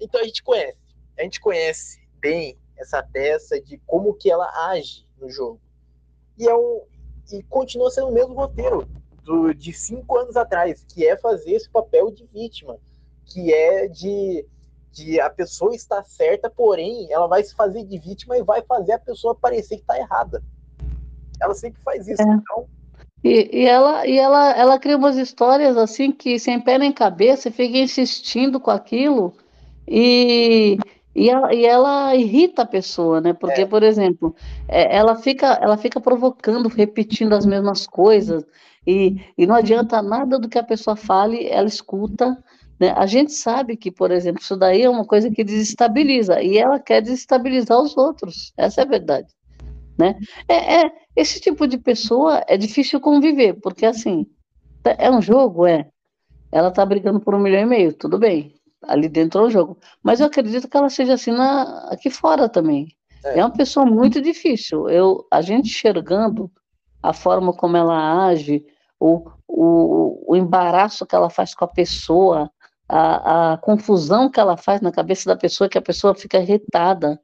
Então 0.00 0.20
a 0.20 0.24
gente 0.24 0.42
conhece, 0.42 0.78
a 1.18 1.22
gente 1.22 1.40
conhece 1.40 2.00
bem 2.18 2.58
essa 2.76 3.02
peça 3.02 3.60
de 3.60 3.78
como 3.86 4.14
que 4.14 4.30
ela 4.30 4.46
age 4.70 5.06
no 5.18 5.30
jogo. 5.30 5.60
E 6.38 6.46
é 6.46 6.54
um 6.54 6.82
e 7.32 7.42
continua 7.44 7.90
sendo 7.90 8.08
o 8.08 8.12
mesmo 8.12 8.34
roteiro 8.34 8.86
do, 9.24 9.52
de 9.52 9.72
cinco 9.72 10.16
anos 10.16 10.36
atrás, 10.36 10.84
que 10.88 11.06
é 11.06 11.16
fazer 11.16 11.52
esse 11.52 11.68
papel 11.68 12.10
de 12.12 12.24
vítima, 12.26 12.78
que 13.24 13.52
é 13.52 13.88
de, 13.88 14.46
de 14.92 15.20
a 15.20 15.28
pessoa 15.28 15.74
estar 15.74 16.04
certa, 16.04 16.48
porém 16.48 17.12
ela 17.12 17.26
vai 17.26 17.42
se 17.42 17.54
fazer 17.54 17.84
de 17.84 17.98
vítima 17.98 18.38
e 18.38 18.44
vai 18.44 18.62
fazer 18.62 18.92
a 18.92 18.98
pessoa 18.98 19.34
parecer 19.34 19.76
que 19.76 19.82
está 19.82 19.98
errada. 19.98 20.42
Ela 21.40 21.54
sempre 21.54 21.82
faz 21.82 22.06
isso. 22.06 22.22
É. 22.22 22.24
Então, 22.24 22.68
e, 23.26 23.62
e, 23.62 23.66
ela, 23.66 24.06
e 24.06 24.18
ela, 24.18 24.52
ela 24.52 24.78
cria 24.78 24.96
umas 24.96 25.16
histórias 25.16 25.76
assim 25.76 26.12
que 26.12 26.38
sem 26.38 26.60
pé 26.60 26.78
nem 26.78 26.92
cabeça, 26.92 27.50
fica 27.50 27.76
insistindo 27.78 28.60
com 28.60 28.70
aquilo 28.70 29.34
e, 29.88 30.78
e, 31.14 31.28
ela, 31.28 31.54
e 31.54 31.64
ela 31.64 32.14
irrita 32.14 32.62
a 32.62 32.66
pessoa, 32.66 33.20
né? 33.20 33.32
Porque, 33.32 33.62
é. 33.62 33.66
por 33.66 33.82
exemplo, 33.82 34.34
é, 34.68 34.96
ela, 34.96 35.16
fica, 35.16 35.58
ela 35.60 35.76
fica 35.76 36.00
provocando, 36.00 36.68
repetindo 36.68 37.32
as 37.34 37.46
mesmas 37.46 37.86
coisas, 37.86 38.44
e, 38.86 39.20
e 39.36 39.46
não 39.46 39.56
adianta 39.56 40.00
nada 40.02 40.38
do 40.38 40.48
que 40.48 40.58
a 40.58 40.62
pessoa 40.62 40.96
fale, 40.96 41.48
ela 41.48 41.66
escuta. 41.66 42.36
Né? 42.78 42.92
A 42.96 43.06
gente 43.06 43.32
sabe 43.32 43.76
que, 43.76 43.90
por 43.90 44.10
exemplo, 44.10 44.40
isso 44.40 44.56
daí 44.56 44.82
é 44.82 44.90
uma 44.90 45.04
coisa 45.04 45.30
que 45.30 45.42
desestabiliza, 45.42 46.42
e 46.42 46.58
ela 46.58 46.78
quer 46.78 47.00
desestabilizar 47.00 47.80
os 47.80 47.96
outros, 47.96 48.52
essa 48.56 48.82
é 48.82 48.84
a 48.84 48.88
verdade. 48.88 49.35
Né? 49.98 50.18
É, 50.48 50.80
é, 50.80 50.92
esse 51.14 51.40
tipo 51.40 51.66
de 51.66 51.78
pessoa 51.78 52.44
é 52.46 52.56
difícil 52.56 53.00
conviver, 53.00 53.54
porque 53.54 53.86
assim, 53.86 54.26
é 54.84 55.10
um 55.10 55.22
jogo, 55.22 55.66
é. 55.66 55.88
Ela 56.52 56.70
tá 56.70 56.84
brigando 56.84 57.20
por 57.20 57.34
um 57.34 57.38
milhão 57.38 57.62
e 57.62 57.66
meio, 57.66 57.92
tudo 57.92 58.18
bem. 58.18 58.54
Ali 58.82 59.08
dentro 59.08 59.40
é 59.40 59.46
um 59.46 59.50
jogo. 59.50 59.78
Mas 60.02 60.20
eu 60.20 60.26
acredito 60.26 60.68
que 60.68 60.76
ela 60.76 60.88
seja 60.88 61.14
assim 61.14 61.32
na, 61.32 61.88
aqui 61.90 62.10
fora 62.10 62.48
também. 62.48 62.88
É. 63.24 63.40
é 63.40 63.44
uma 63.44 63.52
pessoa 63.52 63.84
muito 63.84 64.20
difícil. 64.20 64.88
Eu, 64.88 65.26
a 65.30 65.40
gente 65.40 65.70
enxergando 65.70 66.50
a 67.02 67.12
forma 67.12 67.52
como 67.52 67.76
ela 67.76 68.26
age, 68.26 68.64
o, 69.00 69.28
o, 69.48 70.32
o 70.32 70.36
embaraço 70.36 71.06
que 71.06 71.14
ela 71.14 71.30
faz 71.30 71.54
com 71.54 71.64
a 71.64 71.68
pessoa, 71.68 72.50
a, 72.88 73.54
a 73.54 73.58
confusão 73.58 74.30
que 74.30 74.38
ela 74.38 74.56
faz 74.56 74.80
na 74.80 74.92
cabeça 74.92 75.28
da 75.28 75.36
pessoa, 75.36 75.68
que 75.68 75.78
a 75.78 75.82
pessoa 75.82 76.14
fica 76.14 76.38
irritada 76.38 77.20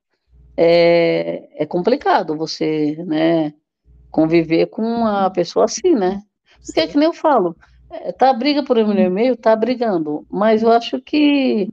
é, 0.56 1.62
é 1.62 1.66
complicado 1.66 2.36
você, 2.36 2.96
né, 3.06 3.54
conviver 4.10 4.66
com 4.66 4.82
uma 4.82 5.30
pessoa 5.30 5.64
assim, 5.64 5.94
né? 5.94 6.22
Porque 6.64 6.80
é 6.80 6.86
que 6.86 6.96
nem 6.96 7.06
eu 7.06 7.12
falo, 7.12 7.56
é, 7.90 8.12
tá 8.12 8.32
briga 8.32 8.62
por 8.62 8.78
um 8.78 8.92
e 8.92 9.08
meio, 9.08 9.36
tá 9.36 9.54
brigando, 9.56 10.26
mas 10.30 10.62
eu 10.62 10.70
acho 10.70 11.00
que 11.00 11.68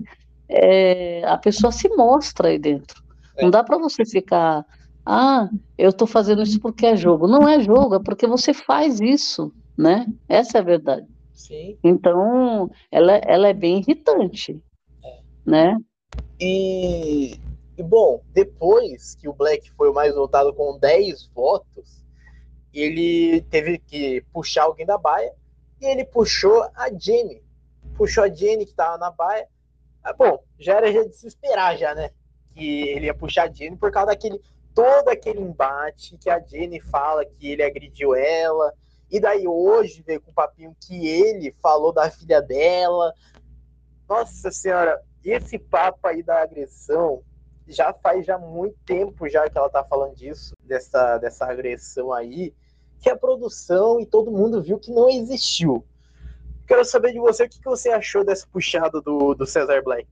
é, 0.47 1.23
a 1.25 1.37
pessoa 1.37 1.71
se 1.71 1.87
mostra 1.89 2.49
aí 2.49 2.57
dentro. 2.57 3.03
É. 3.37 3.43
Não 3.43 3.51
dá 3.51 3.63
para 3.63 3.77
você 3.77 4.05
ficar, 4.05 4.65
ah, 5.05 5.49
eu 5.77 5.93
tô 5.93 6.07
fazendo 6.07 6.41
isso 6.41 6.59
porque 6.59 6.85
é 6.85 6.95
jogo. 6.95 7.27
Não 7.27 7.47
é 7.47 7.61
jogo, 7.61 7.95
é 7.95 7.99
porque 7.99 8.25
você 8.25 8.53
faz 8.53 8.99
isso, 8.99 9.53
né? 9.77 10.07
Essa 10.27 10.57
é 10.57 10.61
a 10.61 10.63
verdade. 10.63 11.07
Sim. 11.33 11.77
Então, 11.83 12.69
ela, 12.91 13.13
ela 13.17 13.47
é 13.47 13.53
bem 13.53 13.79
irritante, 13.79 14.61
é. 15.03 15.19
né? 15.45 15.77
E 16.39 17.39
e 17.79 17.83
bom, 17.83 18.21
depois 18.33 19.15
que 19.15 19.29
o 19.29 19.33
Black 19.33 19.71
foi 19.71 19.89
o 19.89 19.93
mais 19.93 20.13
votado 20.13 20.53
com 20.53 20.77
10 20.77 21.27
votos, 21.27 22.03
ele 22.73 23.39
teve 23.43 23.79
que 23.79 24.19
puxar 24.33 24.63
alguém 24.63 24.85
da 24.85 24.97
baia 24.97 25.33
e 25.79 25.85
ele 25.85 26.03
puxou 26.03 26.61
a 26.75 26.89
Jenny. 26.91 27.41
Puxou 27.95 28.25
a 28.25 28.29
Jenny 28.29 28.65
que 28.65 28.71
estava 28.71 28.97
na 28.97 29.09
baia. 29.09 29.47
Ah, 30.03 30.11
bom, 30.11 30.43
já 30.59 30.75
era 30.75 30.91
de 30.91 31.15
se 31.15 31.25
esperar 31.25 31.77
já, 31.77 31.95
né? 31.95 32.11
Que 32.53 32.89
ele 32.89 33.05
ia 33.05 33.13
puxar 33.13 33.47
a 33.49 33.53
Jenny 33.53 33.77
por 33.77 33.91
causa 33.93 34.07
daquele 34.07 34.41
todo 34.75 35.07
aquele 35.07 35.39
embate 35.39 36.17
que 36.17 36.29
a 36.29 36.37
Jenny 36.41 36.81
fala 36.81 37.25
que 37.25 37.51
ele 37.51 37.63
agrediu 37.63 38.13
ela. 38.13 38.73
E 39.09 39.21
daí 39.21 39.47
hoje 39.47 40.03
veio 40.05 40.19
com 40.19 40.31
o 40.31 40.33
papinho 40.33 40.75
que 40.85 41.07
ele 41.07 41.55
falou 41.61 41.93
da 41.93 42.11
filha 42.11 42.41
dela. 42.41 43.13
Nossa 44.05 44.51
senhora, 44.51 45.01
esse 45.23 45.57
papo 45.57 46.05
aí 46.05 46.21
da 46.21 46.41
agressão 46.41 47.23
já 47.69 47.93
faz 47.93 48.25
já 48.25 48.37
muito 48.37 48.75
tempo 48.85 49.29
já 49.29 49.49
que 49.49 49.57
ela 49.57 49.69
tá 49.69 49.83
falando 49.83 50.15
disso, 50.15 50.53
dessa, 50.63 51.17
dessa 51.17 51.45
agressão 51.45 52.11
aí, 52.11 52.53
que 52.99 53.09
a 53.09 53.15
produção 53.15 53.99
e 53.99 54.05
todo 54.05 54.31
mundo 54.31 54.61
viu 54.61 54.79
que 54.79 54.91
não 54.91 55.09
existiu. 55.09 55.85
Quero 56.67 56.83
saber 56.83 57.13
de 57.13 57.19
você 57.19 57.45
o 57.45 57.49
que, 57.49 57.59
que 57.59 57.69
você 57.69 57.89
achou 57.89 58.23
dessa 58.23 58.45
puxada 58.51 59.01
do, 59.01 59.33
do 59.33 59.45
Cesar 59.45 59.83
Black. 59.83 60.07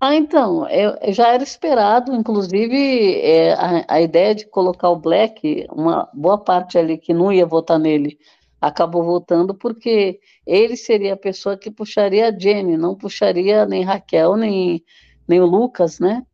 Ah, 0.00 0.14
então, 0.14 0.68
eu, 0.68 0.96
já 1.12 1.34
era 1.34 1.42
esperado, 1.42 2.14
inclusive 2.14 3.20
é, 3.20 3.54
a, 3.54 3.84
a, 3.88 4.00
ideia 4.00 4.32
de 4.32 4.46
colocar 4.46 4.90
o 4.90 4.96
Black, 4.96 5.66
uma 5.72 6.08
boa 6.14 6.38
parte 6.38 6.78
ali 6.78 6.96
que 6.96 7.12
não 7.12 7.32
ia 7.32 7.44
votar 7.44 7.80
nele, 7.80 8.16
acabou 8.60 9.02
votando 9.02 9.52
porque 9.52 10.20
ele 10.46 10.76
seria 10.76 11.14
a 11.14 11.16
pessoa 11.16 11.56
que 11.56 11.68
puxaria 11.68 12.28
a 12.28 12.38
Jenny, 12.38 12.76
não 12.76 12.94
puxaria 12.94 13.66
nem 13.66 13.82
Raquel, 13.82 14.36
nem, 14.36 14.84
nem 15.28 15.40
o 15.40 15.46
Lucas, 15.46 16.00
né? 16.00 16.24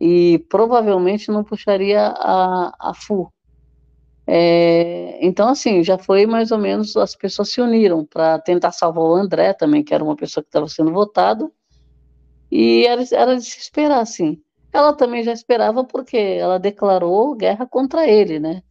E 0.00 0.38
provavelmente 0.48 1.30
não 1.30 1.44
puxaria 1.44 2.06
a, 2.06 2.74
a 2.78 2.94
FU. 2.94 3.30
É, 4.26 5.18
então, 5.26 5.48
assim, 5.48 5.82
já 5.82 5.98
foi 5.98 6.26
mais 6.26 6.50
ou 6.50 6.58
menos, 6.58 6.96
as 6.96 7.16
pessoas 7.16 7.50
se 7.50 7.60
uniram 7.60 8.04
para 8.04 8.38
tentar 8.38 8.72
salvar 8.72 9.04
o 9.04 9.14
André 9.14 9.52
também, 9.52 9.82
que 9.82 9.94
era 9.94 10.04
uma 10.04 10.16
pessoa 10.16 10.42
que 10.42 10.48
estava 10.48 10.68
sendo 10.68 10.92
votada, 10.92 11.50
e 12.50 12.86
era, 12.86 13.02
era 13.12 13.36
de 13.36 13.42
se 13.44 13.58
esperar, 13.58 14.00
assim. 14.00 14.40
Ela 14.72 14.92
também 14.92 15.22
já 15.22 15.32
esperava 15.32 15.84
porque 15.84 16.16
ela 16.16 16.58
declarou 16.58 17.34
guerra 17.34 17.66
contra 17.66 18.08
ele, 18.08 18.38
né? 18.38 18.62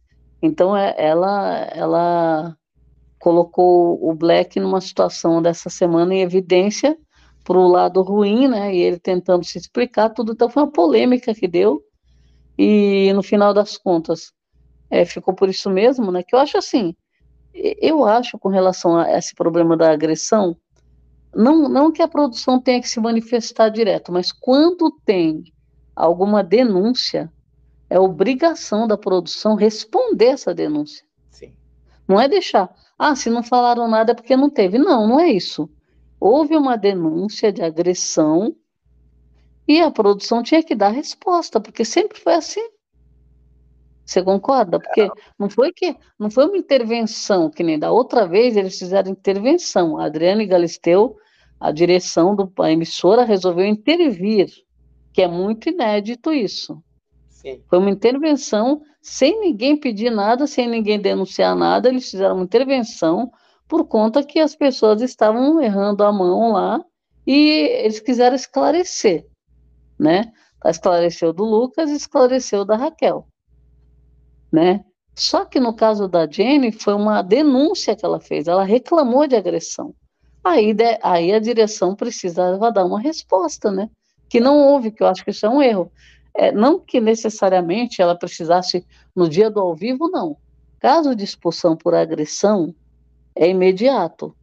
Então, 0.42 0.76
é, 0.76 0.94
ela, 0.96 1.68
ela 1.74 2.56
colocou 3.18 3.98
o 4.02 4.14
Black 4.14 4.58
numa 4.58 4.80
situação 4.80 5.42
dessa 5.42 5.68
semana 5.68 6.14
em 6.14 6.22
evidência, 6.22 6.96
para 7.50 7.58
o 7.58 7.66
lado 7.66 8.00
ruim, 8.00 8.46
né? 8.46 8.72
E 8.72 8.78
ele 8.78 8.96
tentando 8.96 9.44
se 9.44 9.58
explicar 9.58 10.10
tudo. 10.10 10.30
Então 10.30 10.48
foi 10.48 10.62
uma 10.62 10.70
polêmica 10.70 11.34
que 11.34 11.48
deu. 11.48 11.82
E 12.56 13.12
no 13.12 13.24
final 13.24 13.52
das 13.52 13.76
contas, 13.76 14.32
é, 14.88 15.04
ficou 15.04 15.34
por 15.34 15.48
isso 15.48 15.68
mesmo, 15.68 16.12
né? 16.12 16.22
Que 16.22 16.36
eu 16.36 16.38
acho 16.38 16.56
assim, 16.56 16.94
eu 17.52 18.04
acho 18.04 18.38
com 18.38 18.48
relação 18.48 18.96
a 18.96 19.18
esse 19.18 19.34
problema 19.34 19.76
da 19.76 19.90
agressão, 19.90 20.56
não, 21.34 21.68
não 21.68 21.90
que 21.90 22.00
a 22.00 22.06
produção 22.06 22.60
tenha 22.60 22.80
que 22.80 22.88
se 22.88 23.00
manifestar 23.00 23.68
direto, 23.68 24.12
mas 24.12 24.30
quando 24.30 24.88
tem 25.04 25.42
alguma 25.96 26.44
denúncia, 26.44 27.32
é 27.88 27.98
obrigação 27.98 28.86
da 28.86 28.96
produção 28.96 29.56
responder 29.56 30.26
essa 30.26 30.54
denúncia. 30.54 31.04
Sim. 31.28 31.52
Não 32.06 32.20
é 32.20 32.28
deixar, 32.28 32.72
ah, 32.96 33.16
se 33.16 33.28
não 33.28 33.42
falaram 33.42 33.88
nada 33.88 34.12
é 34.12 34.14
porque 34.14 34.36
não 34.36 34.48
teve. 34.48 34.78
Não, 34.78 35.08
não 35.08 35.18
é 35.18 35.32
isso 35.32 35.68
houve 36.20 36.54
uma 36.54 36.76
denúncia 36.76 37.50
de 37.50 37.62
agressão 37.62 38.54
e 39.66 39.80
a 39.80 39.90
produção 39.90 40.42
tinha 40.42 40.62
que 40.62 40.74
dar 40.74 40.90
resposta, 40.90 41.60
porque 41.60 41.84
sempre 41.84 42.20
foi 42.20 42.34
assim. 42.34 42.68
Você 44.04 44.22
concorda? 44.22 44.80
Porque 44.80 45.08
não 45.38 45.48
foi 45.48 45.72
que 45.72 45.96
não 46.18 46.30
foi 46.30 46.46
uma 46.46 46.58
intervenção 46.58 47.48
que 47.48 47.62
nem 47.62 47.78
da 47.78 47.92
outra 47.92 48.26
vez 48.26 48.56
eles 48.56 48.76
fizeram 48.76 49.12
intervenção. 49.12 49.96
A 49.96 50.06
Adriane 50.06 50.46
Galisteu, 50.46 51.16
a 51.60 51.70
direção 51.70 52.34
da 52.34 52.72
emissora 52.72 53.22
resolveu 53.22 53.64
intervir, 53.64 54.48
que 55.12 55.22
é 55.22 55.28
muito 55.28 55.68
inédito 55.68 56.32
isso. 56.32 56.82
Sim. 57.28 57.62
Foi 57.68 57.78
uma 57.78 57.90
intervenção 57.90 58.82
sem 59.00 59.40
ninguém 59.40 59.76
pedir 59.76 60.10
nada, 60.10 60.46
sem 60.46 60.68
ninguém 60.68 61.00
denunciar 61.00 61.54
nada, 61.54 61.88
eles 61.88 62.10
fizeram 62.10 62.34
uma 62.34 62.44
intervenção 62.44 63.30
por 63.70 63.86
conta 63.86 64.24
que 64.24 64.40
as 64.40 64.56
pessoas 64.56 65.00
estavam 65.00 65.62
errando 65.62 66.02
a 66.02 66.10
mão 66.10 66.50
lá 66.50 66.84
e 67.24 67.68
eles 67.84 68.00
quiseram 68.00 68.34
esclarecer, 68.34 69.24
né? 69.96 70.32
Esclareceu 70.64 71.32
do 71.32 71.44
Lucas, 71.44 71.88
esclareceu 71.88 72.64
da 72.64 72.74
Raquel, 72.74 73.28
né? 74.52 74.84
Só 75.14 75.44
que 75.44 75.60
no 75.60 75.72
caso 75.72 76.08
da 76.08 76.28
Jenny 76.28 76.72
foi 76.72 76.94
uma 76.94 77.22
denúncia 77.22 77.94
que 77.94 78.04
ela 78.04 78.18
fez, 78.18 78.48
ela 78.48 78.64
reclamou 78.64 79.28
de 79.28 79.36
agressão. 79.36 79.94
Aí, 80.42 80.74
de, 80.74 80.98
aí 81.00 81.32
a 81.32 81.38
direção 81.38 81.94
precisava 81.94 82.72
dar 82.72 82.84
uma 82.84 83.00
resposta, 83.00 83.70
né? 83.70 83.88
Que 84.28 84.40
não 84.40 84.58
houve, 84.58 84.90
que 84.90 85.02
eu 85.02 85.06
acho 85.06 85.22
que 85.22 85.30
isso 85.30 85.46
é 85.46 85.48
um 85.48 85.62
erro. 85.62 85.92
É, 86.34 86.50
não 86.50 86.80
que 86.80 87.00
necessariamente 87.00 88.02
ela 88.02 88.18
precisasse 88.18 88.84
no 89.14 89.28
dia 89.28 89.48
do 89.48 89.60
ao 89.60 89.76
vivo, 89.76 90.08
não. 90.08 90.36
Caso 90.80 91.14
de 91.14 91.22
expulsão 91.22 91.76
por 91.76 91.94
agressão, 91.94 92.74
é 93.34 93.48
imediato. 93.48 94.34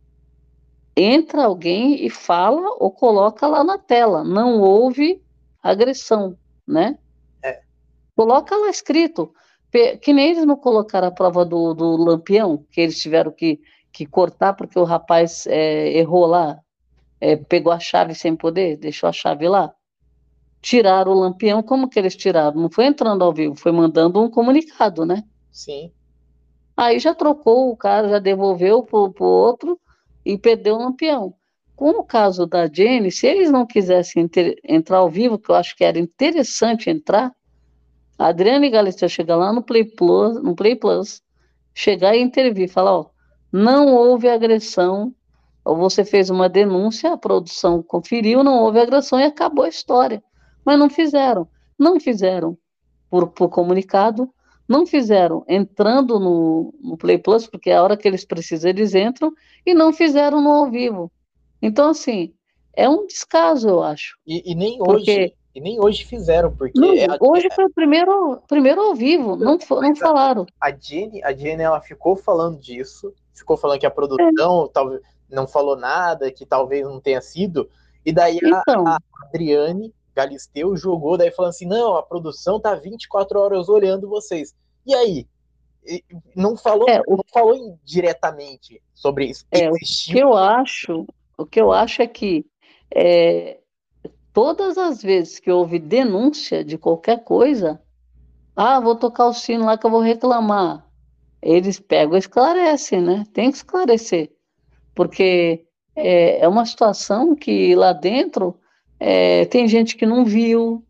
entra 0.95 1.45
alguém 1.45 2.05
e 2.05 2.09
fala 2.09 2.75
ou 2.79 2.91
coloca 2.91 3.45
lá 3.47 3.63
na 3.63 3.77
tela, 3.77 4.23
não 4.23 4.59
houve 4.61 5.21
agressão, 5.61 6.35
né? 6.67 6.97
É. 7.43 7.61
Coloca 8.15 8.55
lá 8.55 8.69
escrito, 8.69 9.31
que 10.01 10.11
nem 10.13 10.31
eles 10.31 10.45
não 10.45 10.55
colocaram 10.55 11.07
a 11.07 11.11
prova 11.11 11.45
do, 11.45 11.73
do 11.75 11.97
lampião, 11.97 12.65
que 12.71 12.81
eles 12.81 12.99
tiveram 12.99 13.31
que, 13.31 13.59
que 13.91 14.05
cortar 14.07 14.53
porque 14.53 14.79
o 14.79 14.83
rapaz 14.83 15.45
é, 15.47 15.89
errou 15.97 16.25
lá, 16.25 16.59
é, 17.21 17.35
pegou 17.35 17.71
a 17.71 17.79
chave 17.79 18.15
sem 18.15 18.35
poder, 18.35 18.77
deixou 18.77 19.07
a 19.09 19.13
chave 19.13 19.47
lá. 19.47 19.73
Tiraram 20.61 21.11
o 21.11 21.19
lampião, 21.19 21.61
como 21.61 21.87
que 21.89 21.99
eles 21.99 22.15
tiraram? 22.15 22.59
Não 22.59 22.69
foi 22.71 22.85
entrando 22.87 23.23
ao 23.23 23.31
vivo, 23.33 23.55
foi 23.55 23.71
mandando 23.71 24.19
um 24.19 24.29
comunicado, 24.29 25.05
né? 25.05 25.23
Sim. 25.51 25.91
Aí 26.77 26.99
já 26.99 27.15
trocou 27.15 27.71
o 27.71 27.75
cara, 27.75 28.07
já 28.07 28.19
devolveu 28.19 28.83
para 28.83 28.99
o 28.99 29.13
outro 29.19 29.79
e 30.23 30.37
perdeu 30.37 30.75
o 30.75 30.79
lampião. 30.79 31.33
Com 31.75 31.89
o 31.89 32.03
caso 32.03 32.45
da 32.45 32.67
Jenny, 32.71 33.11
se 33.11 33.25
eles 33.25 33.51
não 33.51 33.65
quisessem 33.65 34.29
entrar 34.63 34.97
ao 34.97 35.09
vivo, 35.09 35.39
que 35.39 35.49
eu 35.49 35.55
acho 35.55 35.75
que 35.75 35.83
era 35.83 35.97
interessante 35.97 36.89
entrar, 36.89 37.33
a 38.17 38.27
Adriane 38.27 38.69
Galisteu 38.69 39.09
chegar 39.09 39.35
lá 39.35 39.51
no 39.51 39.63
Play 39.63 39.85
Plus, 39.85 40.41
no 40.41 40.55
Play 40.55 40.75
Plus, 40.75 41.21
chegar 41.73 42.15
e 42.15 42.21
intervir, 42.21 42.69
falar, 42.69 42.97
ó, 42.97 43.05
não 43.51 43.95
houve 43.95 44.29
agressão, 44.29 45.13
ou 45.63 45.75
você 45.75 46.05
fez 46.05 46.29
uma 46.29 46.47
denúncia, 46.47 47.11
a 47.11 47.17
produção 47.17 47.83
conferiu, 47.83 48.43
não 48.43 48.63
houve 48.63 48.79
agressão 48.79 49.19
e 49.19 49.23
acabou 49.23 49.65
a 49.65 49.69
história. 49.69 50.23
Mas 50.65 50.79
não 50.79 50.89
fizeram. 50.89 51.47
Não 51.77 51.99
fizeram 51.99 52.57
por, 53.09 53.27
por 53.29 53.49
comunicado, 53.49 54.31
não 54.67 54.85
fizeram 54.85 55.45
entrando 55.47 56.19
no, 56.19 56.73
no 56.81 56.97
Play 56.97 57.17
Plus, 57.17 57.47
porque 57.47 57.71
a 57.71 57.81
hora 57.81 57.95
que 57.95 58.07
eles 58.07 58.25
precisam 58.25 58.69
eles 58.69 58.93
entram, 58.93 59.31
e 59.65 59.73
não 59.73 59.93
fizeram 59.93 60.41
no 60.41 60.51
ao 60.51 60.69
vivo. 60.69 61.11
Então, 61.61 61.89
assim, 61.89 62.33
é 62.73 62.87
um 62.87 63.07
descaso, 63.07 63.69
eu 63.69 63.83
acho. 63.83 64.17
E, 64.25 64.51
e 64.51 64.55
nem 64.55 64.77
porque... 64.77 65.11
hoje. 65.11 65.33
E 65.55 65.59
nem 65.59 65.83
hoje 65.83 66.05
fizeram, 66.05 66.55
porque. 66.55 66.79
Não, 66.79 66.93
é 66.93 67.05
a... 67.05 67.17
hoje 67.19 67.47
foi 67.55 67.65
o 67.65 67.73
primeiro, 67.73 68.39
primeiro 68.47 68.79
ao 68.79 68.93
vivo, 68.93 69.35
não, 69.35 69.57
não 69.81 69.95
falaram. 69.95 70.45
A 70.61 70.69
Jenny, 70.69 71.23
a 71.23 71.33
Jenny, 71.33 71.63
ela 71.63 71.81
ficou 71.81 72.15
falando 72.15 72.59
disso, 72.59 73.11
ficou 73.33 73.57
falando 73.57 73.79
que 73.79 73.85
a 73.87 73.89
produção 73.89 74.65
é. 74.65 74.69
talvez 74.71 75.01
não 75.27 75.47
falou 75.47 75.75
nada, 75.75 76.31
que 76.31 76.45
talvez 76.45 76.83
não 76.83 77.01
tenha 77.01 77.21
sido. 77.21 77.67
E 78.05 78.11
daí 78.11 78.37
então. 78.37 78.87
a, 78.87 78.97
a 78.97 79.25
Adriane 79.25 79.91
Galisteu 80.17 80.75
jogou, 80.75 81.15
daí 81.15 81.29
falando 81.29 81.51
assim: 81.51 81.67
não, 81.67 81.95
a 81.95 82.01
produção 82.01 82.59
tá 82.59 82.73
24 82.73 83.39
horas 83.39 83.69
olhando 83.69 84.09
vocês. 84.09 84.55
E 84.85 84.95
aí? 84.95 85.27
Não 86.35 86.57
falou, 86.57 86.89
é, 86.89 87.01
o... 87.07 87.17
não 87.17 87.23
falou 87.31 87.79
diretamente 87.83 88.81
sobre 88.93 89.25
isso. 89.27 89.45
É, 89.51 89.69
o 89.69 89.75
que 89.75 90.19
eu 90.19 90.33
acho, 90.33 91.05
o 91.37 91.45
que 91.45 91.61
eu 91.61 91.71
acho 91.71 92.01
é 92.01 92.07
que 92.07 92.45
é, 92.93 93.59
todas 94.33 94.77
as 94.77 95.01
vezes 95.01 95.39
que 95.39 95.51
houve 95.51 95.77
denúncia 95.77 96.63
de 96.63 96.77
qualquer 96.77 97.23
coisa, 97.23 97.79
ah, 98.55 98.79
vou 98.79 98.95
tocar 98.95 99.27
o 99.27 99.33
sino 99.33 99.65
lá 99.65 99.77
que 99.77 99.85
eu 99.85 99.91
vou 99.91 100.01
reclamar. 100.01 100.83
Eles 101.41 101.79
pegam 101.79 102.15
e 102.15 102.19
esclarecem, 102.19 103.01
né? 103.01 103.23
Tem 103.31 103.51
que 103.51 103.57
esclarecer. 103.57 104.31
Porque 104.95 105.67
é, 105.95 106.39
é 106.39 106.47
uma 106.47 106.65
situação 106.65 107.35
que 107.35 107.75
lá 107.75 107.93
dentro 107.93 108.59
é, 108.99 109.45
tem 109.45 109.67
gente 109.67 109.95
que 109.95 110.05
não 110.05 110.25
viu, 110.25 110.83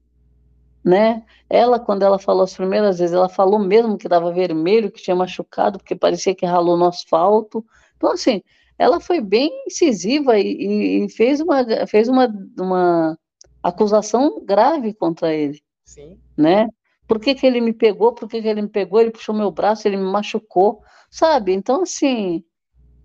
né? 0.83 1.23
Ela, 1.49 1.79
quando 1.79 2.03
ela 2.03 2.19
falou 2.19 2.43
as 2.43 2.53
primeiras 2.53 2.99
vezes, 2.99 3.13
ela 3.13 3.29
falou 3.29 3.59
mesmo 3.59 3.97
que 3.97 4.07
estava 4.07 4.31
vermelho, 4.31 4.91
que 4.91 5.01
tinha 5.01 5.15
machucado, 5.15 5.77
porque 5.77 5.95
parecia 5.95 6.35
que 6.35 6.45
ralou 6.45 6.77
no 6.77 6.85
asfalto. 6.85 7.65
Então, 7.95 8.11
assim, 8.11 8.41
ela 8.77 8.99
foi 8.99 9.19
bem 9.21 9.51
incisiva 9.65 10.37
e, 10.37 11.05
e 11.05 11.09
fez, 11.09 11.41
uma, 11.41 11.65
fez 11.87 12.07
uma, 12.07 12.27
uma 12.57 13.17
acusação 13.63 14.43
grave 14.45 14.93
contra 14.93 15.33
ele. 15.33 15.61
Sim. 15.83 16.19
Né? 16.37 16.67
Por 17.07 17.19
que, 17.19 17.33
que 17.33 17.45
ele 17.45 17.61
me 17.61 17.73
pegou? 17.73 18.13
Por 18.13 18.27
que, 18.27 18.41
que 18.41 18.47
ele 18.47 18.61
me 18.61 18.69
pegou? 18.69 18.99
Ele 18.99 19.11
puxou 19.11 19.33
meu 19.33 19.49
braço, 19.49 19.87
ele 19.87 19.97
me 19.97 20.03
machucou, 20.03 20.81
sabe? 21.09 21.53
Então, 21.53 21.83
assim, 21.83 22.43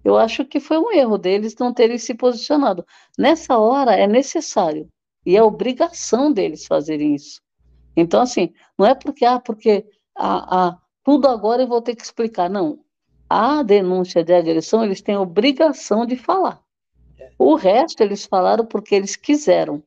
eu 0.04 0.16
acho 0.16 0.44
que 0.44 0.58
foi 0.58 0.78
um 0.78 0.92
erro 0.92 1.16
deles 1.16 1.54
não 1.58 1.72
terem 1.72 1.98
se 1.98 2.14
posicionado. 2.14 2.84
Nessa 3.16 3.58
hora 3.58 3.94
é 3.94 4.06
necessário 4.06 4.88
e 5.24 5.36
é 5.36 5.42
obrigação 5.42 6.32
deles 6.32 6.66
fazerem 6.66 7.14
isso. 7.14 7.40
Então, 7.96 8.20
assim, 8.20 8.52
não 8.78 8.86
é 8.86 8.94
porque, 8.94 9.24
ah, 9.24 9.38
porque 9.38 9.86
a, 10.16 10.68
a, 10.68 10.78
tudo 11.04 11.28
agora 11.28 11.62
eu 11.62 11.68
vou 11.68 11.80
ter 11.80 11.94
que 11.94 12.02
explicar. 12.02 12.50
Não. 12.50 12.80
A 13.28 13.62
denúncia 13.62 14.24
de 14.24 14.32
agressão, 14.32 14.84
eles 14.84 15.00
têm 15.00 15.16
obrigação 15.16 16.04
de 16.04 16.16
falar. 16.16 16.60
O 17.38 17.54
resto 17.54 18.02
eles 18.02 18.26
falaram 18.26 18.64
porque 18.64 18.94
eles 18.94 19.16
quiseram, 19.16 19.82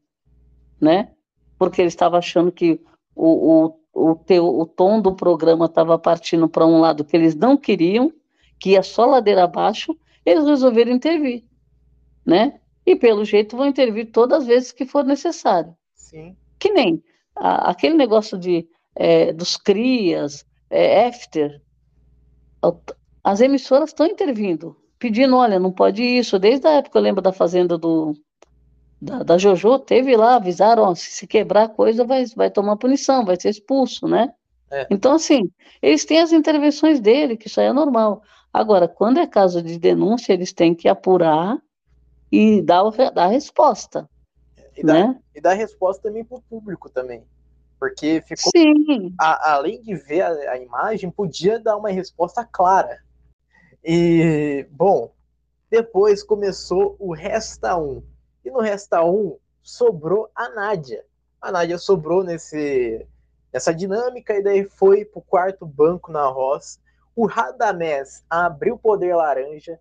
né? 0.80 1.12
Porque 1.58 1.82
eles 1.82 1.94
estavam 1.94 2.18
achando 2.18 2.52
que 2.52 2.82
o, 3.16 3.68
o, 3.94 4.12
o, 4.12 4.16
teu, 4.16 4.46
o 4.48 4.66
tom 4.66 5.00
do 5.00 5.14
programa 5.14 5.66
estava 5.66 5.98
partindo 5.98 6.50
para 6.50 6.66
um 6.66 6.80
lado 6.80 7.06
que 7.06 7.16
eles 7.16 7.36
não 7.36 7.56
queriam, 7.56 8.12
que 8.60 8.72
ia 8.72 8.84
só 8.84 9.06
ladeira 9.06 9.44
abaixo, 9.44 9.96
eles 10.26 10.46
resolveram 10.46 10.92
intervir, 10.92 11.44
né? 12.26 12.60
E 12.86 12.96
pelo 12.96 13.26
jeito 13.26 13.58
vão 13.58 13.68
intervir 13.68 14.12
todas 14.12 14.42
as 14.42 14.48
vezes 14.48 14.72
que 14.72 14.86
for 14.86 15.04
necessário. 15.04 15.76
Sim. 15.94 16.36
Que 16.60 16.72
nem 16.72 17.04
a, 17.36 17.72
aquele 17.72 17.96
negócio 17.96 18.38
de 18.38 18.68
é, 18.96 19.34
dos 19.34 19.58
crias, 19.58 20.46
é, 20.70 21.08
after, 21.08 21.62
as 23.24 23.42
emissoras 23.42 23.90
estão 23.90 24.06
intervindo, 24.06 24.76
pedindo, 24.98 25.36
olha, 25.36 25.60
não 25.60 25.72
pode 25.72 26.02
isso. 26.02 26.40
Desde 26.40 26.68
a 26.68 26.74
época 26.74 26.98
eu 26.98 27.04
lembro 27.04 27.22
da 27.22 27.34
fazenda 27.34 27.78
do 27.78 28.16
da, 29.02 29.24
da 29.24 29.38
Jojo, 29.38 29.78
teve 29.80 30.16
lá, 30.16 30.36
avisaram, 30.36 30.84
ó, 30.84 30.96
se, 30.96 31.12
se 31.12 31.28
quebrar 31.28 31.70
coisa 31.70 32.04
vai, 32.04 32.26
vai 32.36 32.50
tomar 32.50 32.78
punição, 32.78 33.26
vai 33.26 33.40
ser 33.40 33.50
expulso, 33.50 34.08
né? 34.08 34.34
É. 34.72 34.88
Então, 34.90 35.14
assim, 35.14 35.52
eles 35.82 36.06
têm 36.06 36.20
as 36.20 36.32
intervenções 36.32 37.00
dele, 37.00 37.38
que 37.38 37.48
isso 37.48 37.60
aí 37.60 37.68
é 37.68 37.74
normal. 37.74 38.24
Agora, 38.56 38.88
quando 38.88 39.20
é 39.20 39.28
caso 39.28 39.62
de 39.62 39.78
denúncia, 39.78 40.32
eles 40.32 40.54
têm 40.54 40.74
que 40.74 40.88
apurar 40.88 41.62
e 42.32 42.62
dar, 42.62 42.90
dar 43.14 43.26
a 43.26 43.28
resposta. 43.28 44.10
E 44.78 44.82
dar, 44.82 44.94
né? 44.94 45.20
e 45.36 45.42
dar 45.42 45.56
resposta 45.56 46.04
também 46.04 46.24
para 46.24 46.38
o 46.38 46.42
público 46.42 46.90
também. 46.90 47.26
Porque 47.78 48.24
ficou. 48.26 48.50
A, 49.20 49.56
além 49.56 49.82
de 49.82 49.94
ver 49.96 50.22
a, 50.22 50.30
a, 50.54 50.58
imagem, 50.58 51.12
podia 51.12 51.60
dar 51.60 51.76
uma 51.76 51.90
resposta 51.90 52.48
clara. 52.50 53.04
E, 53.84 54.66
bom, 54.72 55.12
depois 55.70 56.24
começou 56.24 56.96
o 56.98 57.14
Resta 57.14 57.76
1. 57.78 58.02
E 58.46 58.52
no 58.52 58.62
Resta 58.62 59.04
1 59.04 59.38
sobrou 59.62 60.30
a 60.34 60.48
Nádia. 60.48 61.04
A 61.42 61.52
Nádia 61.52 61.78
sobrou 61.78 62.24
nesse, 62.24 63.06
nessa 63.52 63.74
dinâmica 63.74 64.34
e 64.34 64.42
daí 64.42 64.64
foi 64.64 65.04
para 65.04 65.20
o 65.20 65.22
quarto 65.22 65.66
banco 65.66 66.10
na 66.10 66.26
roça 66.26 66.85
o 67.16 67.26
Radamés 67.26 68.24
abriu 68.30 68.76
o 68.76 68.80
poder 68.80 69.16
laranja 69.16 69.80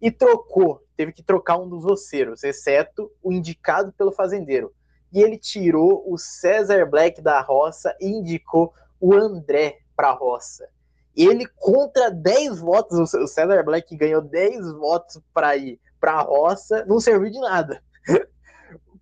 e 0.00 0.10
trocou, 0.10 0.82
teve 0.96 1.12
que 1.12 1.22
trocar 1.22 1.56
um 1.56 1.68
dos 1.68 1.84
oceiros, 1.84 2.44
exceto 2.44 3.10
o 3.22 3.32
indicado 3.32 3.92
pelo 3.92 4.12
fazendeiro. 4.12 4.72
E 5.12 5.22
ele 5.22 5.38
tirou 5.38 6.04
o 6.06 6.18
César 6.18 6.84
Black 6.84 7.22
da 7.22 7.40
roça 7.40 7.96
e 8.00 8.06
indicou 8.06 8.74
o 9.00 9.14
André 9.14 9.78
para 9.96 10.08
a 10.08 10.14
roça. 10.14 10.68
Ele, 11.16 11.46
contra 11.56 12.10
10 12.10 12.58
votos, 12.58 13.14
o 13.14 13.26
César 13.26 13.62
Black 13.62 13.96
ganhou 13.96 14.20
10 14.20 14.72
votos 14.72 15.20
para 15.32 15.56
ir 15.56 15.80
para 16.00 16.14
a 16.14 16.22
roça, 16.22 16.84
não 16.86 17.00
serviu 17.00 17.30
de 17.30 17.40
nada. 17.40 17.82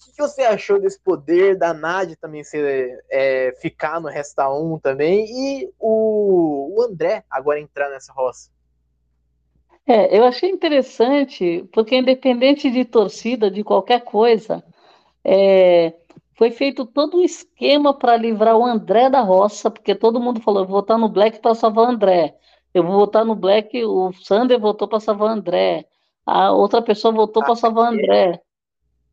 Que, 0.05 0.13
que 0.13 0.23
você 0.23 0.43
achou 0.43 0.81
desse 0.81 1.01
poder 1.01 1.57
da 1.57 1.73
Nádia 1.73 2.17
também 2.21 2.43
ser, 2.43 3.05
é, 3.11 3.55
ficar 3.61 4.01
no 4.01 4.09
Resta 4.09 4.49
1 4.51 4.79
também 4.79 5.27
e 5.27 5.71
o, 5.79 6.75
o 6.77 6.83
André 6.83 7.25
agora 7.31 7.61
entrar 7.61 7.91
nessa 7.91 8.13
roça? 8.13 8.51
É, 9.87 10.17
eu 10.17 10.25
achei 10.25 10.49
interessante, 10.49 11.69
porque 11.73 11.97
independente 11.97 12.71
de 12.71 12.85
torcida, 12.85 13.51
de 13.51 13.65
qualquer 13.65 14.03
coisa, 14.05 14.63
é, 15.25 15.93
foi 16.35 16.51
feito 16.51 16.87
todo 16.87 17.19
um 17.19 17.23
esquema 17.23 17.93
para 17.93 18.17
livrar 18.17 18.57
o 18.57 18.65
André 18.65 19.11
da 19.11 19.21
roça, 19.21 19.71
porque 19.71 19.95
todo 19.95 20.21
mundo 20.21 20.41
falou, 20.41 20.63
eu 20.63 20.67
vou 20.67 20.81
votar 20.81 20.99
no 20.99 21.09
Black 21.09 21.41
para 21.41 21.55
salvar 21.55 21.87
o 21.87 21.91
André. 21.91 22.37
Eu 22.73 22.85
vou 22.85 22.95
votar 22.95 23.25
no 23.25 23.35
Black, 23.35 23.85
o 23.85 24.13
Sander 24.13 24.59
votou 24.59 24.89
para 24.89 25.01
salvar 25.01 25.29
o 25.29 25.33
André. 25.33 25.87
A 26.25 26.53
outra 26.53 26.81
pessoa 26.81 27.13
votou 27.13 27.43
ah, 27.43 27.47
para 27.47 27.57
salvar 27.57 27.85
o 27.85 27.95
André. 27.95 28.41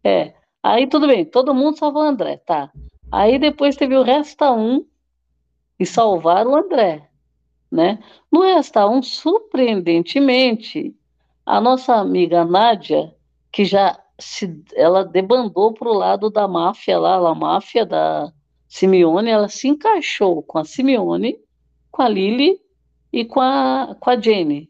É. 0.03 0.33
Aí 0.61 0.87
tudo 0.87 1.07
bem, 1.07 1.25
todo 1.25 1.53
mundo 1.53 1.77
salvou 1.77 2.03
o 2.03 2.05
André, 2.05 2.37
tá. 2.37 2.71
Aí 3.11 3.39
depois 3.39 3.75
teve 3.75 3.95
o 3.95 4.03
Resta 4.03 4.51
1 4.51 4.85
e 5.79 5.85
salvaram 5.85 6.51
o 6.51 6.55
André, 6.55 7.09
né? 7.71 7.99
No 8.31 8.41
Resta 8.41 8.87
1, 8.87 9.01
surpreendentemente, 9.03 10.95
a 11.45 11.61
nossa 11.61 11.95
amiga 11.95 12.43
Nádia, 12.43 13.15
que 13.51 13.65
já 13.65 13.97
se, 14.19 14.63
ela 14.75 15.03
debandou 15.03 15.73
para 15.73 15.89
o 15.89 15.93
lado 15.93 16.29
da 16.29 16.47
máfia 16.47 16.99
lá, 16.99 17.15
a 17.15 17.35
máfia 17.35 17.85
da 17.85 18.31
Simeone, 18.67 19.29
ela 19.29 19.47
se 19.47 19.67
encaixou 19.67 20.43
com 20.43 20.59
a 20.59 20.65
Simeone, 20.65 21.37
com 21.89 22.01
a 22.01 22.09
Lili 22.09 22.59
e 23.11 23.25
com 23.25 23.39
a, 23.39 23.95
com 23.99 24.09
a 24.09 24.19
Jenny, 24.19 24.69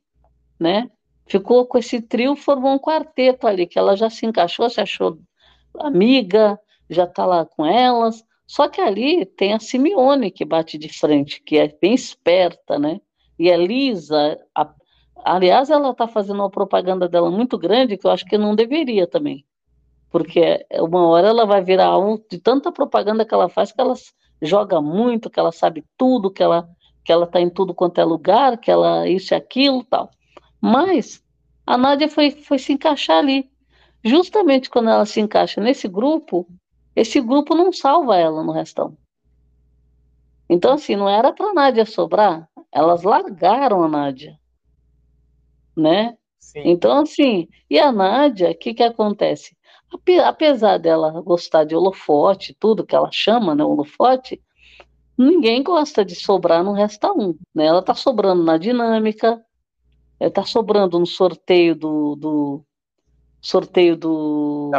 né? 0.60 0.90
ficou 1.30 1.66
com 1.66 1.78
esse 1.78 2.02
trio, 2.02 2.36
formou 2.36 2.74
um 2.74 2.80
quarteto 2.80 3.48
ali, 3.48 3.68
que 3.68 3.78
ela 3.78 3.96
já 3.96 4.10
se 4.10 4.26
encaixou, 4.26 4.70
se 4.70 4.82
achou 4.82 5.20
amiga, 5.88 6.60
já 6.90 7.04
está 7.04 7.26
lá 7.26 7.46
com 7.46 7.66
elas. 7.66 8.24
Só 8.48 8.68
que 8.68 8.82
ali 8.82 9.26
tem 9.26 9.54
a 9.54 9.60
Simeone 9.60 10.32
que 10.32 10.44
bate 10.44 10.78
de 10.78 10.90
frente, 10.90 11.42
que 11.44 11.58
é 11.58 11.68
bem 11.80 11.94
esperta, 11.94 12.80
né? 12.80 13.00
E 13.38 13.52
a 13.52 13.56
Lisa, 13.56 14.40
a, 14.56 14.74
aliás, 15.24 15.70
ela 15.70 15.92
está 15.92 16.08
fazendo 16.08 16.40
uma 16.40 16.50
propaganda 16.50 17.08
dela 17.08 17.30
muito 17.30 17.58
grande 17.58 17.98
que 17.98 18.08
eu 18.08 18.12
acho 18.12 18.26
que 18.26 18.38
não 18.38 18.56
deveria 18.56 19.06
também. 19.06 19.46
Porque 20.10 20.66
uma 20.74 21.08
hora 21.08 21.28
ela 21.28 21.46
vai 21.46 21.64
virar 21.64 21.98
um 22.00 22.18
de 22.30 22.40
tanta 22.40 22.72
propaganda 22.72 23.24
que 23.24 23.34
ela 23.34 23.48
faz 23.48 23.72
que 23.72 23.80
ela 23.80 23.94
joga 24.42 24.82
muito, 24.82 25.30
que 25.30 25.40
ela 25.40 25.52
sabe 25.52 25.86
tudo, 25.98 26.32
que 26.32 26.42
ela 26.42 26.68
que 27.04 27.12
ela 27.12 27.26
está 27.26 27.40
em 27.40 27.50
tudo 27.50 27.74
quanto 27.74 28.00
é 28.00 28.04
lugar, 28.04 28.58
que 28.58 28.70
ela 28.70 29.08
isso 29.08 29.34
e 29.34 29.36
aquilo, 29.36 29.84
tal. 29.84 30.12
Mas 30.62 31.24
a 31.66 31.78
Nádia 31.78 32.10
foi, 32.10 32.32
foi 32.32 32.60
se 32.60 32.74
encaixar 32.74 33.18
ali. 33.18 33.50
Justamente 34.04 34.70
quando 34.70 34.90
ela 34.90 35.06
se 35.06 35.20
encaixa 35.20 35.60
nesse 35.60 35.88
grupo, 35.88 36.48
esse 36.96 37.20
grupo 37.20 37.56
não 37.56 37.72
salva 37.72 38.18
ela 38.18 38.44
no 38.44 38.52
restão. 38.52 38.98
Então, 40.50 40.74
assim, 40.74 40.96
não 40.96 41.08
era 41.08 41.32
para 41.32 41.52
a 41.52 41.54
Nádia 41.54 41.86
sobrar, 41.86 42.50
elas 42.72 43.04
largaram 43.04 43.84
a 43.84 43.88
Nádia. 43.88 44.40
Né? 45.76 46.18
Sim. 46.40 46.64
Então, 46.66 47.00
assim, 47.00 47.48
e 47.70 47.80
a 47.80 47.92
Nádia, 47.92 48.50
o 48.50 48.56
que, 48.56 48.74
que 48.74 48.84
acontece? 48.84 49.56
Apesar 50.26 50.78
dela 50.78 51.22
gostar 51.22 51.64
de 51.64 51.76
holofote, 51.76 52.56
tudo 52.60 52.86
que 52.86 52.96
ela 52.96 53.10
chama, 53.12 53.54
né, 53.54 53.64
holofote, 53.64 54.42
ninguém 55.18 55.62
gosta 55.62 56.04
de 56.04 56.16
sobrar 56.16 56.64
no 56.64 56.74
resta 56.74 57.12
um. 57.12 57.38
Né? 57.54 57.66
Ela 57.66 57.80
está 57.80 57.94
sobrando 57.94 58.44
na 58.44 58.58
dinâmica, 58.58 59.44
está 60.20 60.44
sobrando 60.44 60.98
no 60.98 61.06
sorteio 61.06 61.76
do, 61.76 62.16
do 62.16 62.66
sorteio 63.42 63.96
do, 63.96 64.72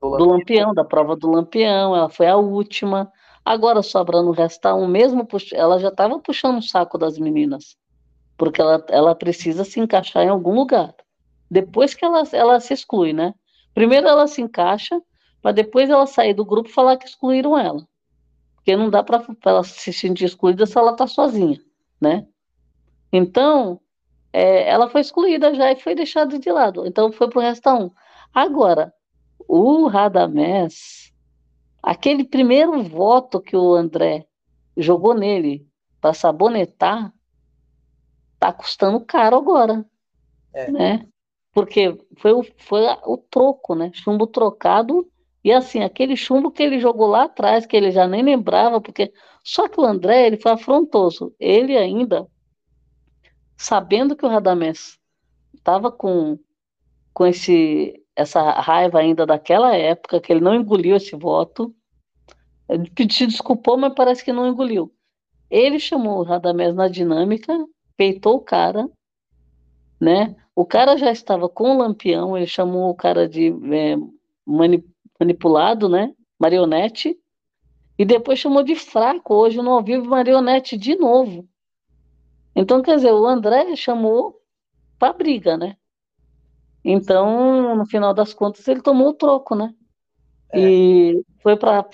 do, 0.00 0.16
do, 0.16 0.24
Lampião, 0.24 0.72
da 0.72 0.84
prova 0.84 1.16
do 1.16 1.30
Lampião, 1.30 1.94
ela 1.96 2.08
foi 2.08 2.26
a 2.26 2.36
última. 2.36 3.10
Agora 3.44 3.82
sobrando 3.82 4.30
resta 4.32 4.74
um, 4.74 4.86
mesmo 4.86 5.26
ela 5.52 5.78
já 5.78 5.88
estava 5.88 6.18
puxando 6.18 6.58
o 6.58 6.62
saco 6.62 6.98
das 6.98 7.18
meninas, 7.18 7.76
porque 8.36 8.60
ela, 8.60 8.84
ela 8.88 9.14
precisa 9.14 9.64
se 9.64 9.80
encaixar 9.80 10.24
em 10.24 10.28
algum 10.28 10.54
lugar. 10.54 10.94
Depois 11.50 11.94
que 11.94 12.04
ela, 12.04 12.24
ela 12.32 12.58
se 12.60 12.74
exclui, 12.74 13.12
né? 13.12 13.32
Primeiro 13.72 14.08
ela 14.08 14.26
se 14.26 14.42
encaixa, 14.42 15.00
para 15.40 15.52
depois 15.52 15.88
ela 15.88 16.06
sair 16.06 16.34
do 16.34 16.44
grupo 16.44 16.68
e 16.68 16.72
falar 16.72 16.96
que 16.96 17.06
excluíram 17.06 17.56
ela. 17.56 17.86
Porque 18.56 18.74
não 18.76 18.90
dá 18.90 19.02
para 19.02 19.24
ela 19.44 19.62
se 19.62 19.92
sentir 19.92 20.24
excluída 20.24 20.66
se 20.66 20.76
ela 20.76 20.90
está 20.92 21.06
sozinha, 21.06 21.60
né? 22.00 22.26
Então, 23.12 23.80
é, 24.36 24.68
ela 24.68 24.90
foi 24.90 25.00
excluída 25.00 25.54
já 25.54 25.72
e 25.72 25.80
foi 25.80 25.94
deixada 25.94 26.38
de 26.38 26.52
lado. 26.52 26.86
Então 26.86 27.10
foi 27.10 27.26
para 27.30 27.38
o 27.38 27.42
resta 27.42 27.72
um. 27.72 27.90
Agora, 28.34 28.92
o 29.48 29.86
Radamés, 29.86 31.10
aquele 31.82 32.22
primeiro 32.22 32.82
voto 32.82 33.40
que 33.40 33.56
o 33.56 33.74
André 33.74 34.26
jogou 34.76 35.14
nele 35.14 35.66
para 36.02 36.12
sabonetar, 36.12 37.14
tá 38.38 38.52
custando 38.52 39.00
caro 39.00 39.36
agora, 39.36 39.82
é. 40.52 40.70
né? 40.70 41.08
Porque 41.54 41.98
foi 42.18 42.32
o, 42.32 42.44
foi 42.58 42.82
o 43.06 43.16
troco, 43.16 43.74
né? 43.74 43.90
Chumbo 43.94 44.26
trocado 44.26 45.10
e 45.42 45.50
assim, 45.50 45.82
aquele 45.82 46.14
chumbo 46.14 46.50
que 46.50 46.62
ele 46.62 46.78
jogou 46.78 47.06
lá 47.06 47.22
atrás, 47.22 47.64
que 47.64 47.74
ele 47.74 47.90
já 47.90 48.06
nem 48.06 48.22
lembrava, 48.22 48.82
porque 48.82 49.10
só 49.42 49.66
que 49.66 49.80
o 49.80 49.84
André, 49.84 50.26
ele 50.26 50.36
foi 50.36 50.52
afrontoso. 50.52 51.34
Ele 51.40 51.74
ainda 51.74 52.28
sabendo 53.56 54.14
que 54.14 54.24
o 54.24 54.28
Radamés 54.28 54.98
estava 55.54 55.90
com, 55.90 56.38
com 57.12 57.26
esse, 57.26 58.02
essa 58.14 58.42
raiva 58.60 58.98
ainda 58.98 59.24
daquela 59.24 59.74
época, 59.74 60.20
que 60.20 60.32
ele 60.32 60.40
não 60.40 60.54
engoliu 60.54 60.96
esse 60.96 61.16
voto, 61.16 61.74
ele 62.68 62.90
se 63.10 63.26
desculpou, 63.26 63.76
mas 63.76 63.94
parece 63.94 64.24
que 64.24 64.32
não 64.32 64.48
engoliu. 64.48 64.92
Ele 65.48 65.78
chamou 65.78 66.18
o 66.18 66.22
Radamés 66.22 66.74
na 66.74 66.88
dinâmica, 66.88 67.52
peitou 67.96 68.36
o 68.36 68.40
cara, 68.40 68.88
né? 70.00 70.34
O 70.54 70.64
cara 70.64 70.96
já 70.96 71.10
estava 71.10 71.48
com 71.48 71.70
o 71.70 71.78
lampião, 71.78 72.36
ele 72.36 72.46
chamou 72.46 72.90
o 72.90 72.94
cara 72.94 73.28
de 73.28 73.48
é, 73.72 73.96
mani 74.44 74.84
manipulado, 75.18 75.88
né? 75.88 76.14
Marionete. 76.38 77.18
E 77.98 78.04
depois 78.04 78.38
chamou 78.38 78.62
de 78.62 78.74
fraco. 78.74 79.34
Hoje 79.34 79.62
no 79.62 79.70
ao 79.70 79.82
vivo 79.82 80.06
marionete 80.06 80.76
de 80.76 80.96
novo. 80.96 81.48
Então, 82.58 82.80
quer 82.80 82.96
dizer, 82.96 83.12
o 83.12 83.26
André 83.26 83.76
chamou 83.76 84.40
para 84.98 85.12
briga, 85.12 85.58
né? 85.58 85.76
Então, 86.82 87.76
no 87.76 87.84
final 87.84 88.14
das 88.14 88.32
contas, 88.32 88.66
ele 88.66 88.80
tomou 88.80 89.08
o 89.10 89.12
troco, 89.12 89.54
né? 89.54 89.74
É. 90.54 90.60
E 90.60 91.24
foi 91.42 91.54
para. 91.54 91.86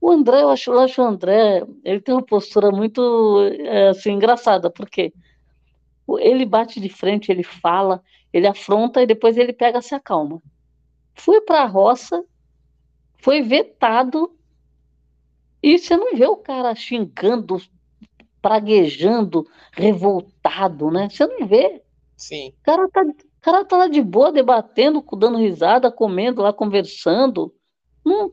O 0.00 0.10
André, 0.10 0.40
eu 0.40 0.48
acho, 0.48 0.72
eu 0.72 0.80
acho 0.80 1.02
o 1.02 1.04
André, 1.04 1.66
ele 1.84 2.00
tem 2.00 2.14
uma 2.14 2.24
postura 2.24 2.70
muito 2.70 3.42
é, 3.60 3.88
assim, 3.88 4.12
engraçada, 4.12 4.70
porque 4.70 5.12
ele 6.18 6.46
bate 6.46 6.80
de 6.80 6.88
frente, 6.88 7.30
ele 7.30 7.42
fala, 7.42 8.02
ele 8.32 8.46
afronta 8.46 9.02
e 9.02 9.06
depois 9.06 9.36
ele 9.36 9.52
pega 9.52 9.82
se 9.82 9.94
acalma. 9.94 10.40
Fui 11.14 11.42
para 11.42 11.62
a 11.62 11.66
roça, 11.66 12.24
foi 13.18 13.42
vetado, 13.42 14.34
e 15.62 15.78
você 15.78 15.96
não 15.96 16.16
vê 16.16 16.26
o 16.26 16.36
cara 16.36 16.74
xingando, 16.74 17.60
praguejando, 18.46 19.44
revoltado, 19.72 20.88
né? 20.88 21.08
Você 21.10 21.26
não 21.26 21.48
vê. 21.48 21.82
Sim. 22.16 22.50
O 22.60 22.62
cara 22.62 22.88
tá, 22.88 23.02
o 23.02 23.40
cara 23.40 23.64
tá 23.64 23.76
lá 23.76 23.88
de 23.88 24.00
boa, 24.00 24.30
debatendo, 24.30 25.04
dando 25.18 25.38
risada, 25.38 25.90
comendo 25.90 26.42
lá, 26.42 26.52
conversando. 26.52 27.52
Não, 28.04 28.32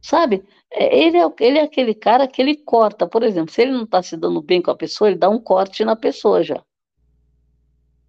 sabe? 0.00 0.44
É, 0.68 0.98
ele 0.98 1.16
é, 1.16 1.32
ele 1.38 1.58
é 1.58 1.62
aquele 1.62 1.94
cara 1.94 2.26
que 2.26 2.42
ele 2.42 2.56
corta. 2.56 3.06
Por 3.06 3.22
exemplo, 3.22 3.54
se 3.54 3.62
ele 3.62 3.70
não 3.70 3.86
tá 3.86 4.02
se 4.02 4.16
dando 4.16 4.42
bem 4.42 4.60
com 4.60 4.72
a 4.72 4.76
pessoa, 4.76 5.08
ele 5.08 5.16
dá 5.16 5.28
um 5.28 5.38
corte 5.38 5.84
na 5.84 5.94
pessoa 5.94 6.42
já. 6.42 6.60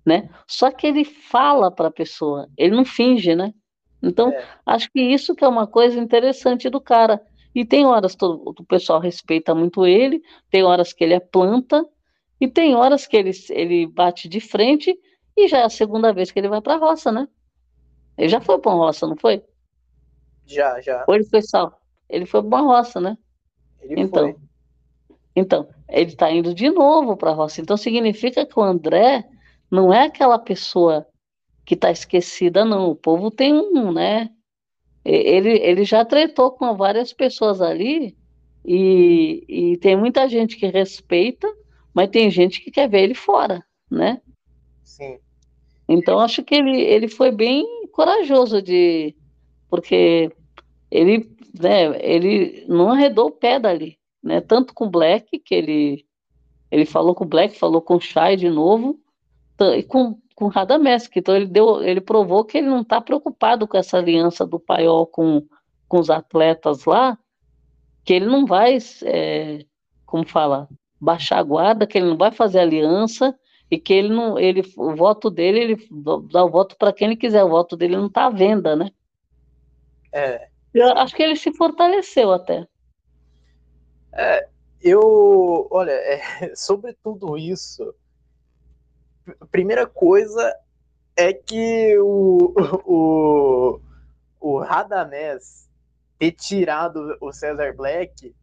Né? 0.04 0.28
Só 0.48 0.72
que 0.72 0.88
ele 0.88 1.06
fala 1.06 1.70
para 1.70 1.90
a 1.90 1.92
pessoa, 1.92 2.50
ele 2.58 2.76
não 2.76 2.84
finge, 2.84 3.36
né? 3.36 3.54
Então, 4.02 4.30
é. 4.30 4.44
acho 4.66 4.92
que 4.92 5.00
isso 5.00 5.36
que 5.36 5.46
é 5.46 5.48
uma 5.48 5.68
coisa 5.68 6.00
interessante 6.00 6.68
do 6.68 6.82
cara. 6.82 7.22
E 7.54 7.64
tem 7.64 7.86
horas 7.86 8.16
que 8.16 8.26
o 8.26 8.54
pessoal 8.68 9.00
respeita 9.00 9.54
muito 9.54 9.86
ele, 9.86 10.22
tem 10.50 10.64
horas 10.64 10.92
que 10.92 11.04
ele 11.04 11.14
é 11.14 11.20
planta, 11.20 11.86
e 12.42 12.48
tem 12.48 12.76
horas 12.76 13.06
que 13.06 13.16
ele, 13.16 13.32
ele 13.50 13.88
bate 13.88 14.28
de 14.28 14.40
frente, 14.40 14.98
e 15.38 15.48
já 15.48 15.60
é 15.60 15.64
a 15.64 15.70
segunda 15.70 16.12
vez 16.12 16.32
que 16.32 16.40
ele 16.40 16.50
vai 16.50 16.62
para 16.62 16.76
a 16.76 16.78
roça, 16.78 17.12
né? 17.12 17.28
Ele 18.18 18.30
já 18.30 18.42
foi 18.42 18.60
para 18.60 18.72
uma 18.72 18.86
roça, 18.86 19.08
não 19.08 19.16
foi? 19.16 19.44
Já, 20.46 20.82
já. 20.82 21.06
Ou 21.08 21.16
ele 21.16 21.26
foi 21.26 21.42
só? 21.42 21.72
Ele 22.10 22.26
foi 22.26 22.42
para 22.42 22.48
uma 22.48 22.62
roça, 22.62 23.00
né? 23.00 23.18
Ele 23.82 24.02
então, 24.02 24.24
foi. 24.24 24.36
Então, 25.36 25.68
ele 25.90 26.12
está 26.12 26.32
indo 26.32 26.54
de 26.54 26.70
novo 26.70 27.18
para 27.18 27.32
a 27.32 27.34
roça. 27.34 27.62
Então, 27.62 27.76
significa 27.76 28.46
que 28.46 28.60
o 28.60 28.62
André 28.62 29.28
não 29.70 29.92
é 29.92 30.06
aquela 30.06 30.38
pessoa 30.38 31.08
que 31.66 31.74
está 31.74 31.90
esquecida, 31.90 32.64
não. 32.64 32.90
O 32.90 32.96
povo 32.96 33.32
tem 33.32 33.54
um, 33.54 33.92
né? 33.92 34.30
Ele, 35.04 35.50
ele 35.60 35.84
já 35.84 36.06
tretou 36.06 36.52
com 36.52 36.76
várias 36.76 37.12
pessoas 37.12 37.62
ali 37.62 38.16
e, 38.66 39.44
e 39.48 39.78
tem 39.78 39.96
muita 39.96 40.28
gente 40.30 40.56
que 40.56 40.68
respeita, 40.68 41.52
mas 41.94 42.10
tem 42.10 42.32
gente 42.32 42.62
que 42.62 42.72
quer 42.72 42.90
ver 42.90 43.04
ele 43.04 43.14
fora, 43.14 43.64
né? 43.92 44.22
Sim. 44.84 45.20
Então 45.88 46.20
acho 46.20 46.44
que 46.44 46.56
ele, 46.56 46.82
ele 46.82 47.08
foi 47.08 47.32
bem 47.32 47.66
corajoso 47.92 48.62
de 48.62 49.16
porque 49.70 50.32
ele, 50.90 51.36
né, 51.60 51.98
ele 52.02 52.66
não 52.68 52.92
arredou 52.92 53.28
o 53.28 53.32
pé 53.32 53.60
dali, 53.60 53.98
né? 54.24 54.40
Tanto 54.40 54.74
com 54.74 54.86
o 54.86 54.90
Black 54.90 55.40
que 55.40 55.54
ele 55.54 56.06
ele 56.72 56.86
falou 56.86 57.14
com 57.14 57.24
o 57.24 57.28
Black, 57.28 57.56
falou 57.56 57.82
com 57.82 57.98
o 57.98 58.02
Shai 58.02 58.36
de 58.36 58.50
novo, 58.50 59.00
e 59.78 59.84
com 59.84 60.18
com 60.36 60.48
Radamés, 60.48 61.10
então 61.16 61.36
ele 61.36 61.48
deu, 61.48 61.82
ele 61.84 62.02
provou 62.02 62.44
que 62.44 62.58
ele 62.58 62.68
não 62.68 62.82
está 62.82 63.00
preocupado 63.00 63.68
com 63.68 63.78
essa 63.78 63.98
aliança 63.98 64.46
do 64.46 64.60
Paiol 64.60 65.06
com, 65.08 65.46
com 65.88 66.00
os 66.00 66.10
atletas 66.10 66.86
lá, 66.86 67.18
que 68.04 68.14
ele 68.14 68.26
não 68.26 68.46
vai, 68.46 68.78
é, 69.04 69.66
como 70.06 70.28
fala, 70.28 70.68
baixar 71.00 71.40
a 71.40 71.44
guarda, 71.44 71.88
que 71.88 71.98
ele 71.98 72.08
não 72.08 72.18
vai 72.18 72.32
fazer 72.32 72.60
aliança 72.60 73.38
e 73.70 73.80
que 73.80 73.94
ele 73.94 74.10
não, 74.10 74.38
ele, 74.40 74.62
o 74.78 74.96
voto 74.96 75.30
dele, 75.30 75.60
ele 75.60 75.88
dá 76.32 76.44
o 76.44 76.50
voto 76.50 76.76
para 76.78 76.94
quem 76.94 77.08
ele 77.08 77.18
quiser, 77.18 77.44
o 77.44 77.50
voto 77.50 77.76
dele 77.76 77.96
não 77.96 78.08
está 78.08 78.26
à 78.26 78.30
venda, 78.30 78.76
né? 78.76 78.90
É. 80.12 80.48
Eu 80.74 80.90
acho 80.98 81.16
que 81.16 81.22
ele 81.22 81.36
se 81.36 81.52
fortaleceu 81.54 82.32
até. 82.32 82.68
É, 84.14 84.48
eu, 84.82 85.68
olha, 85.72 85.92
é, 85.92 86.22
sobre 86.56 86.94
tudo 87.04 87.38
isso, 87.38 87.94
primeira 89.52 89.86
coisa 89.86 90.56
é 91.16 91.34
que 91.34 91.98
o, 92.00 92.54
o, 92.86 93.80
o 94.40 94.60
Radamés 94.60 95.70
ter 96.18 96.32
tirado 96.32 97.18
o 97.22 97.32
Cesar 97.32 97.76
Black 97.76 98.36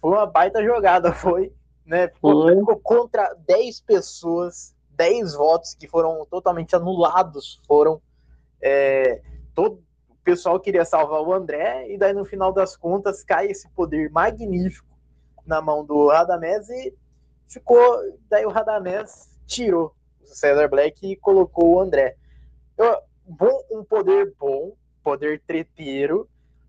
foi 0.00 0.10
uma 0.10 0.26
baita 0.26 0.62
jogada, 0.62 1.12
foi, 1.12 1.52
né? 1.84 2.08
Foi. 2.20 2.56
Ficou 2.56 2.78
contra 2.78 3.34
10 3.46 3.80
pessoas 3.80 4.74
10 4.98 5.34
votos 5.34 5.74
que 5.74 5.86
foram 5.86 6.26
totalmente 6.26 6.74
anulados 6.74 7.60
foram. 7.66 8.02
É, 8.60 9.22
todo 9.54 9.80
o 10.10 10.16
pessoal 10.24 10.58
queria 10.58 10.84
salvar 10.84 11.22
o 11.22 11.32
André, 11.32 11.90
e 11.90 11.96
daí 11.96 12.12
no 12.12 12.24
final 12.24 12.52
das 12.52 12.76
contas 12.76 13.22
cai 13.22 13.46
esse 13.46 13.68
poder 13.70 14.10
magnífico 14.10 14.98
na 15.46 15.62
mão 15.62 15.84
do 15.84 16.08
Radamés 16.08 16.68
e 16.68 16.92
ficou. 17.46 17.80
Daí 18.28 18.44
o 18.44 18.50
Radamés 18.50 19.30
tirou 19.46 19.94
Cesar 20.34 20.68
Black 20.68 21.10
e 21.10 21.16
colocou 21.16 21.74
o 21.74 21.80
André. 21.80 22.16
Eu, 22.76 22.98
bom, 23.24 23.62
um 23.70 23.84
poder 23.84 24.34
bom, 24.38 24.74
poder 25.02 25.40
treteiro, 25.46 26.28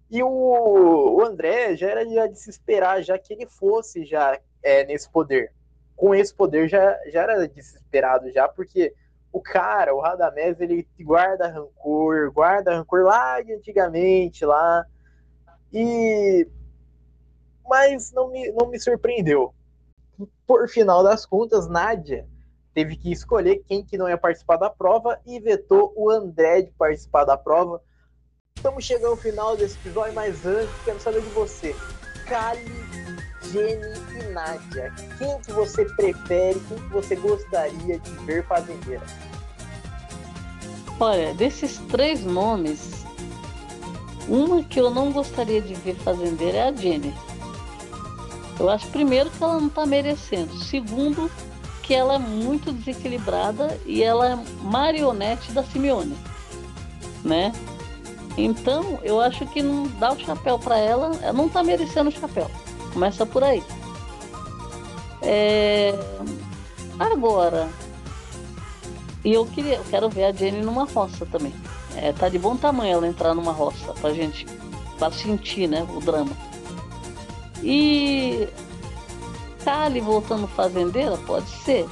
e 0.09 0.23
o, 0.23 0.27
o 0.27 1.21
André 1.23 1.75
já 1.75 1.89
era 1.89 2.09
já 2.09 2.25
de 2.25 2.39
se 2.39 2.49
esperar, 2.49 3.03
já 3.03 3.17
que 3.17 3.33
ele 3.33 3.45
fosse 3.45 4.03
já 4.03 4.39
é, 4.63 4.83
nesse 4.85 5.09
poder. 5.09 5.53
Com 5.95 6.15
esse 6.15 6.33
poder 6.33 6.67
já, 6.67 6.97
já 7.11 7.23
era 7.23 7.47
desesperado 7.47 8.31
já, 8.31 8.47
porque 8.47 8.93
o 9.31 9.39
cara, 9.39 9.93
o 9.93 9.99
Radamés, 9.99 10.59
ele 10.59 10.87
guarda 11.01 11.47
rancor, 11.47 12.31
guarda 12.31 12.75
rancor 12.75 13.03
lá 13.03 13.41
de 13.41 13.53
antigamente, 13.53 14.43
lá. 14.43 14.85
E 15.71 16.47
mas 17.67 18.11
não 18.11 18.31
me, 18.31 18.51
não 18.51 18.67
me 18.67 18.79
surpreendeu. 18.79 19.53
Por 20.47 20.67
final 20.67 21.03
das 21.03 21.23
contas, 21.23 21.67
Nádia 21.67 22.27
teve 22.73 22.95
que 22.95 23.11
escolher 23.11 23.63
quem 23.67 23.83
que 23.83 23.97
não 23.97 24.07
ia 24.07 24.17
participar 24.17 24.57
da 24.57 24.69
prova 24.69 25.19
e 25.25 25.39
vetou 25.39 25.93
o 25.95 26.09
André 26.09 26.61
de 26.63 26.71
participar 26.71 27.25
da 27.25 27.37
prova. 27.37 27.81
Estamos 28.55 28.83
chegando 28.83 29.11
ao 29.11 29.17
final 29.17 29.55
desse 29.55 29.75
episódio, 29.77 30.13
mas 30.13 30.45
antes 30.45 30.69
quero 30.83 30.99
saber 30.99 31.21
de 31.21 31.29
você. 31.29 31.75
Kali, 32.27 32.65
Jenny 33.51 33.97
e 34.19 34.23
Nádia. 34.31 34.93
Quem 35.17 35.39
que 35.41 35.51
você 35.51 35.85
prefere, 35.85 36.59
quem 36.67 36.77
que 36.77 36.89
você 36.89 37.15
gostaria 37.15 37.99
de 37.99 38.11
ver 38.25 38.45
fazendeira? 38.45 39.05
Olha, 40.99 41.33
desses 41.33 41.77
três 41.89 42.23
nomes, 42.23 43.05
uma 44.27 44.61
que 44.63 44.79
eu 44.79 44.89
não 44.89 45.11
gostaria 45.11 45.61
de 45.61 45.73
ver 45.73 45.95
fazendeira 45.95 46.57
é 46.57 46.67
a 46.67 46.71
Jenny. 46.73 47.13
Eu 48.59 48.69
acho, 48.69 48.87
primeiro, 48.89 49.31
que 49.31 49.41
ela 49.41 49.57
não 49.57 49.67
está 49.67 49.85
merecendo. 49.85 50.53
Segundo, 50.57 51.31
que 51.89 51.95
ela 51.95 52.13
é 52.13 52.19
muito 52.19 52.71
desequilibrada 52.71 53.75
e 53.83 54.03
ela 54.03 54.33
é 54.33 54.39
marionete 54.61 55.51
da 55.51 55.63
Simeone, 55.63 56.15
né? 57.23 57.51
Então, 58.37 58.99
eu 59.01 59.19
acho 59.19 59.43
que 59.47 59.63
não 59.63 59.87
dá 59.99 60.11
o 60.11 60.19
chapéu 60.19 60.59
para 60.59 60.77
ela, 60.77 61.17
ela 61.19 61.33
não 61.33 61.47
está 61.47 61.63
merecendo 61.63 62.09
o 62.09 62.11
chapéu. 62.11 62.47
Começa 62.93 63.25
por 63.25 63.43
aí. 63.43 63.63
É... 65.23 65.95
Agora, 66.99 67.67
e 69.25 69.33
eu 69.33 69.47
queria, 69.47 69.77
eu 69.77 69.85
quero 69.89 70.09
ver 70.09 70.25
a 70.25 70.31
Jenny 70.31 70.61
numa 70.61 70.85
roça 70.85 71.25
também. 71.25 71.55
É, 71.95 72.13
tá 72.13 72.29
de 72.29 72.37
bom 72.37 72.55
tamanho 72.55 72.97
ela 72.97 73.07
entrar 73.07 73.33
numa 73.33 73.51
roça 73.51 73.93
pra 73.99 74.13
gente, 74.13 74.45
pra 74.99 75.09
sentir, 75.11 75.67
né, 75.67 75.87
o 75.89 75.99
drama. 75.99 76.37
E 77.63 78.47
Kali 79.63 79.99
voltando 80.01 80.47
fazendeira, 80.47 81.17
pode 81.17 81.49
ser. 81.49 81.87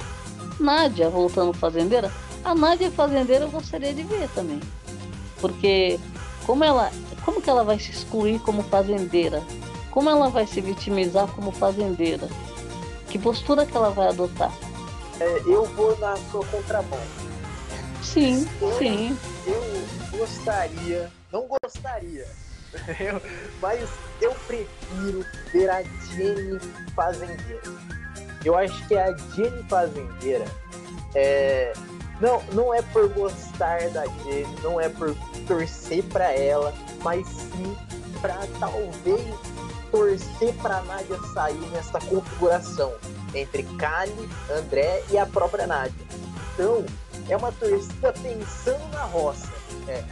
Nádia 0.58 1.08
voltando 1.08 1.52
fazendeira. 1.52 2.12
A 2.44 2.54
Nádia 2.54 2.90
fazendeira 2.90 3.44
eu 3.44 3.50
gostaria 3.50 3.92
de 3.92 4.02
ver 4.02 4.28
também. 4.34 4.60
Porque 5.40 5.98
como 6.46 6.64
ela, 6.64 6.90
como 7.24 7.40
que 7.40 7.50
ela 7.50 7.64
vai 7.64 7.78
se 7.78 7.90
excluir 7.90 8.40
como 8.40 8.62
fazendeira? 8.62 9.42
Como 9.90 10.08
ela 10.08 10.28
vai 10.28 10.46
se 10.46 10.60
vitimizar 10.60 11.28
como 11.28 11.52
fazendeira? 11.52 12.28
Que 13.08 13.18
postura 13.18 13.66
que 13.66 13.76
ela 13.76 13.90
vai 13.90 14.08
adotar? 14.08 14.52
É, 15.20 15.38
eu 15.46 15.64
vou 15.64 15.96
na 15.98 16.16
sua 16.30 16.44
contramão. 16.46 17.00
Sim, 18.02 18.48
eu, 18.60 18.78
sim. 18.78 19.18
Eu 19.46 20.18
gostaria, 20.18 21.10
não 21.32 21.46
gostaria, 21.62 22.26
eu, 23.00 23.22
mas 23.60 23.88
eu 24.20 24.34
prefiro 24.46 25.24
ver 25.52 25.70
a 25.70 25.82
Jenny 25.82 26.58
Fazendeira. 26.94 27.62
Eu 28.44 28.56
acho 28.56 28.86
que 28.86 28.96
a 28.96 29.16
Jenny 29.34 29.62
Fazendeira 29.68 30.44
é, 31.14 31.72
não, 32.20 32.42
não 32.52 32.74
é 32.74 32.82
por 32.82 33.08
gostar 33.10 33.88
da 33.90 34.04
Jenny, 34.06 34.56
não 34.62 34.80
é 34.80 34.88
por 34.88 35.14
torcer 35.46 36.02
para 36.04 36.32
ela, 36.32 36.72
mas 37.02 37.26
sim 37.26 37.76
para 38.20 38.46
talvez 38.58 39.22
torcer 39.90 40.52
para 40.54 40.82
Nádia 40.82 41.18
sair 41.32 41.70
nessa 41.70 41.98
configuração 42.00 42.92
entre 43.34 43.62
Kali, 43.78 44.28
André 44.50 45.02
e 45.10 45.18
a 45.18 45.26
própria 45.26 45.66
Nádia. 45.66 46.06
Então, 46.54 46.84
é 47.28 47.36
uma 47.36 47.52
torcida 47.52 48.12
pensando 48.12 48.88
na 48.92 49.04
roça. 49.04 49.48
É. 49.86 50.02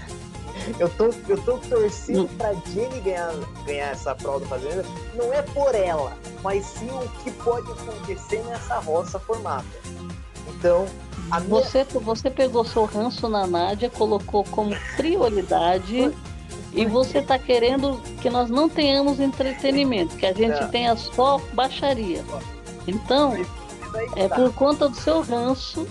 Eu 0.79 0.89
tô, 0.91 1.11
eu 1.29 1.41
tô 1.43 1.59
torcendo 1.59 2.25
hum. 2.25 2.29
pra 2.37 2.53
Jenny 2.73 3.01
ganhar, 3.01 3.33
ganhar 3.65 3.91
essa 3.93 4.15
prova 4.15 4.41
do 4.41 4.47
Fazenda. 4.47 4.85
Não 5.15 5.33
é 5.33 5.43
por 5.43 5.75
ela, 5.75 6.17
mas 6.43 6.65
sim 6.67 6.89
o 6.91 7.09
que 7.23 7.31
pode 7.31 7.71
acontecer 7.71 8.43
nessa 8.45 8.79
roça 8.79 9.19
formada. 9.19 9.67
Então, 10.49 10.87
a 11.31 11.41
minha... 11.41 11.49
você, 11.49 11.85
você 11.85 12.31
pegou 12.31 12.65
seu 12.65 12.85
ranço 12.85 13.29
na 13.29 13.47
Nádia, 13.47 13.91
colocou 13.91 14.45
como 14.45 14.75
prioridade. 14.97 16.13
E 16.73 16.85
você 16.85 17.19
está 17.19 17.39
querendo 17.39 17.99
que 18.21 18.29
nós 18.29 18.51
não 18.51 18.69
tenhamos 18.69 19.19
entretenimento, 19.19 20.15
que 20.17 20.27
a 20.27 20.35
gente 20.35 20.63
é. 20.63 20.67
tenha 20.67 20.95
só 20.95 21.41
baixaria. 21.55 22.23
Então, 22.87 23.33
é 24.15 24.29
por 24.29 24.53
conta 24.53 24.87
do 24.87 24.95
seu 24.95 25.23
ranço 25.23 25.89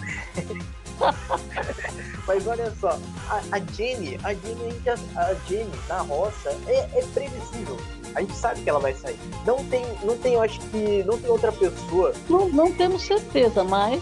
Mas 2.27 2.47
olha 2.47 2.71
só, 2.79 2.99
a, 3.29 3.41
a 3.51 3.59
Jenny, 3.73 4.17
a 4.23 4.33
Jenny, 4.33 4.81
a 5.15 5.33
Jenny 5.47 5.71
na 5.87 5.99
roça 5.99 6.49
é, 6.67 6.89
é, 6.93 7.05
previsível. 7.13 7.77
A 8.15 8.21
gente 8.21 8.35
sabe 8.35 8.61
que 8.61 8.69
ela 8.69 8.79
vai 8.79 8.93
sair. 8.93 9.19
Não 9.45 9.63
tem, 9.65 9.85
não 10.03 10.17
tem, 10.17 10.33
eu 10.33 10.41
acho 10.41 10.59
que 10.61 11.03
não 11.03 11.19
tem 11.19 11.29
outra 11.29 11.51
pessoa. 11.51 12.13
Não, 12.29 12.49
não 12.49 12.71
temos 12.71 13.03
certeza, 13.03 13.63
mas. 13.63 14.01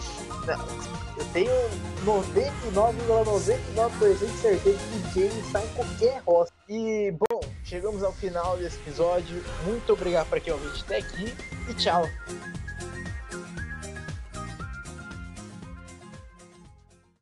Eu 1.17 1.26
tenho 1.32 1.51
99,99% 2.05 3.57
,99 3.76 4.17
de 4.17 4.38
certeza 4.39 4.78
que 4.78 5.13
Jenny 5.13 5.39
está 5.39 5.63
em 5.63 5.67
qualquer 5.69 6.21
roça. 6.26 6.51
E 6.67 7.11
bom, 7.11 7.41
chegamos 7.63 8.03
ao 8.03 8.11
final 8.13 8.57
desse 8.57 8.78
episódio. 8.78 9.43
Muito 9.65 9.93
obrigado 9.93 10.28
para 10.30 10.39
quem 10.39 10.53
ouviu 10.53 10.71
até 10.71 10.97
aqui 10.97 11.34
e 11.69 11.74
tchau. 11.74 12.07